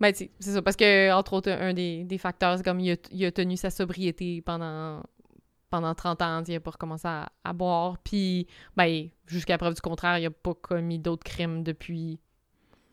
[0.00, 0.62] Ben, c'est ça.
[0.62, 3.56] Parce que, entre autres, un des, des facteurs, c'est comme il a, il a tenu
[3.56, 5.02] sa sobriété pendant,
[5.70, 6.42] pendant 30 ans.
[6.46, 7.98] Il a pas recommencé à, à boire.
[7.98, 12.18] Puis, ben, jusqu'à preuve du contraire, il a pas commis d'autres crimes depuis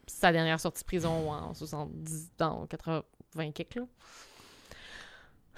[0.07, 3.01] sa dernière sortie de prison en 70, dans 80
[3.53, 3.83] quelques, là.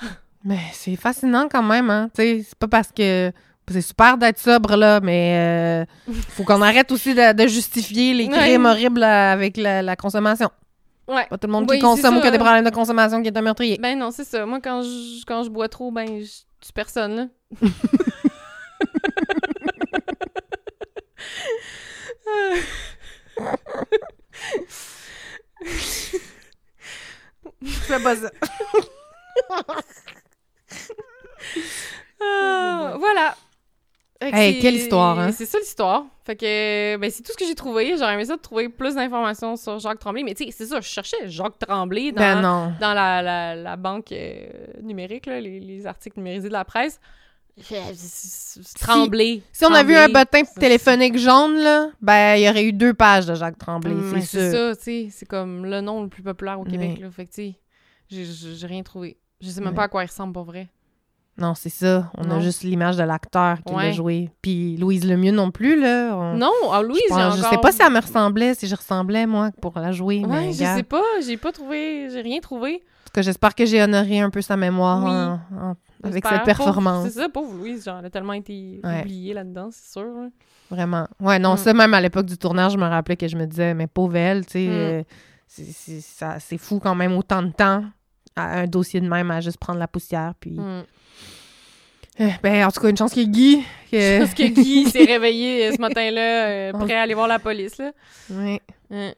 [0.44, 2.10] Mais c'est fascinant quand même, hein.
[2.16, 3.32] Tu c'est pas parce que.
[3.68, 8.28] C'est super d'être sobre, là, mais euh, faut qu'on arrête aussi de, de justifier les
[8.28, 8.38] Ouais.
[8.38, 10.52] crimes horribles euh, avec la, la consommation.
[11.08, 11.26] Ouais.
[11.28, 13.36] Pas tout le monde qui consomme ou qui a des problèmes de consommation qui est
[13.36, 13.80] un meurtrier.
[13.82, 14.46] Ben non, c'est ça.
[14.46, 16.32] Moi, quand je, quand je bois trop, ben, je
[16.62, 17.28] tue personne, là.
[27.86, 28.32] fais pas ça.
[32.22, 33.36] Ah, voilà.
[34.22, 35.32] Hey, c'est- quelle histoire, hein?
[35.32, 36.06] C'est ça l'histoire.
[36.26, 37.96] Fait que, ben, c'est tout ce que j'ai trouvé.
[37.98, 40.24] J'aurais aimé ça de trouver plus d'informations sur Jacques Tremblay.
[40.24, 42.74] Mais tu sais, c'est ça, je cherchais Jacques Tremblay dans, Ben non.
[42.80, 44.48] dans la, la, la banque euh,
[44.82, 47.00] numérique, là, les, les articles numérisés de la presse.
[48.80, 49.42] Tremblay.
[49.52, 52.74] Si on a vu un bottin Ça, téléphonique jaune, là, ben, il y aurait eu
[52.74, 54.70] deux pages de Jacques Tremblay, Hum, c'est c'est sûr.
[54.72, 55.08] ça, tu sais.
[55.12, 57.10] C'est comme le nom le plus populaire au Québec, là.
[57.12, 57.56] Fait que, tu sais,
[58.10, 59.18] j'ai- rien trouvé.
[59.42, 59.76] Je sais même Ouais.
[59.76, 60.70] pas à quoi il ressemble pour vrai.
[61.38, 62.10] Non, c'est ça.
[62.18, 64.30] On a juste l'image de l'acteur qui l'a joué.
[64.42, 66.16] Puis Louise Lemieux non plus, là.
[66.16, 67.52] on- Non, ah, Louise, je, pense- je encore...
[67.52, 70.20] sais pas si elle me ressemblait, si je ressemblais, moi, pour la jouer.
[70.24, 71.04] Ouais, mais je sais pas.
[71.26, 72.10] J'ai pas trouvé...
[72.10, 72.76] J'ai rien trouvé.
[72.76, 72.78] en
[73.08, 75.10] tout cas, j'espère que j'ai honoré un peu sa mémoire Oui.
[75.60, 77.04] en- en- avec cette performance.
[77.04, 79.02] Pauvre- C'est ça, pauvre Louise, genre, elle a tellement été Ouais.
[79.02, 80.06] oubliée là-dedans, c'est sûr.
[80.70, 81.08] Vraiment.
[81.20, 81.58] Ouais, non, Mm.
[81.58, 84.16] ça, même à l'époque du tournage, je me rappelais que je me disais, mais pauvre
[84.16, 84.72] elle, tu sais, Mm.
[84.72, 85.04] euh,
[85.48, 87.84] c'est- fou quand même autant de temps
[88.36, 90.34] à un dossier de même à juste prendre la poussière.
[90.40, 90.84] Puis, Mm.
[92.22, 93.62] Euh, ben, en tout cas, une chance ait Guy.
[93.92, 97.40] que- Parce que Guy s'est réveillé euh, ce matin-là, euh, prêt à aller voir la
[97.40, 97.92] police, là.
[98.32, 99.12] Hein.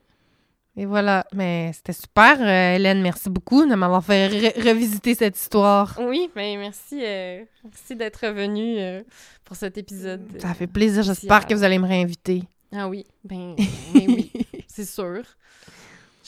[0.76, 1.24] Et voilà.
[1.32, 3.02] Mais c'était super, euh, Hélène.
[3.04, 5.96] Merci beaucoup de m'avoir fait re- revisiter cette histoire.
[6.02, 9.04] Oui, mais merci, euh, merci d'être revenu euh,
[9.46, 10.24] pour cet épisode.
[10.40, 11.04] Ça fait plaisir.
[11.04, 12.46] J'espère que vous allez me réinviter.
[12.76, 13.56] Ah oui, ben,
[13.94, 14.32] ben oui,
[14.68, 15.22] c'est sûr.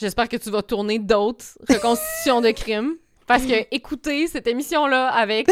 [0.00, 2.94] J'espère que tu vas tourner d'autres reconstitutions de crimes.
[3.26, 5.46] Parce que écouter cette émission-là avec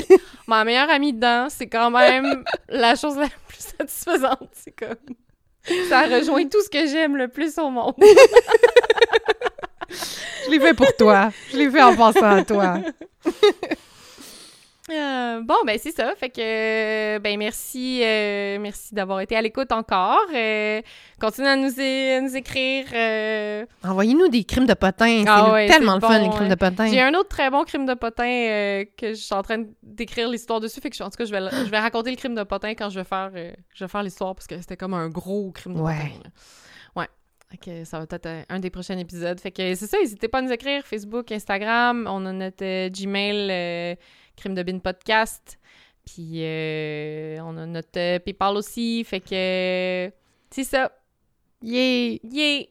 [0.49, 4.49] ma meilleure amie dedans, c'est quand même la chose la plus satisfaisante.
[4.53, 4.96] C'est comme.
[5.88, 7.94] Ça rejoint tout ce que j'aime le plus au monde.
[10.46, 11.30] Je l'ai fait pour toi.
[11.53, 12.78] Je l'ai fait en pensant à toi.
[14.91, 16.14] Euh, bon, ben c'est ça.
[16.16, 20.26] Fait que, euh, ben merci, euh, merci d'avoir été à l'écoute encore.
[21.20, 22.86] Continuez à nous, à nous écrire.
[23.84, 25.24] Envoyez-nous des crimes de potins.
[25.26, 26.86] Ah c'est ouais, tellement le fun, les crimes de potins.
[26.89, 30.61] J'ai un autre très bon crime de potin que je suis en train d'écrire l'histoire
[30.61, 30.80] dessus.
[30.80, 32.89] Fait que en tout cas, je vais, je vais raconter le crime de potin quand
[32.89, 33.30] je vais faire,
[33.74, 35.95] je vais faire l'histoire parce que c'était comme un gros crime de Ouais.
[35.95, 36.09] potin.
[36.24, 36.30] là.
[37.03, 37.84] Ouais.
[37.84, 39.39] Ça va être un, un des prochains épisodes.
[39.41, 42.07] Fait que c'est ça, n'hésitez pas à nous écrire Facebook, Instagram.
[42.11, 43.97] On a notre Gmail,
[44.39, 45.59] crime de bin podcast.
[46.05, 49.05] Puis euh, on a notre euh, PayPal aussi.
[49.05, 50.11] Fait que
[50.51, 50.91] c'est ça.
[51.62, 52.20] Yay!
[52.24, 52.66] Yeah!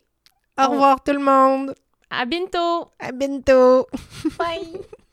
[0.60, 1.76] Au revoir tout le monde!
[2.10, 2.90] À bientôt!
[3.00, 3.88] À bientôt!
[4.40, 4.82] Bye!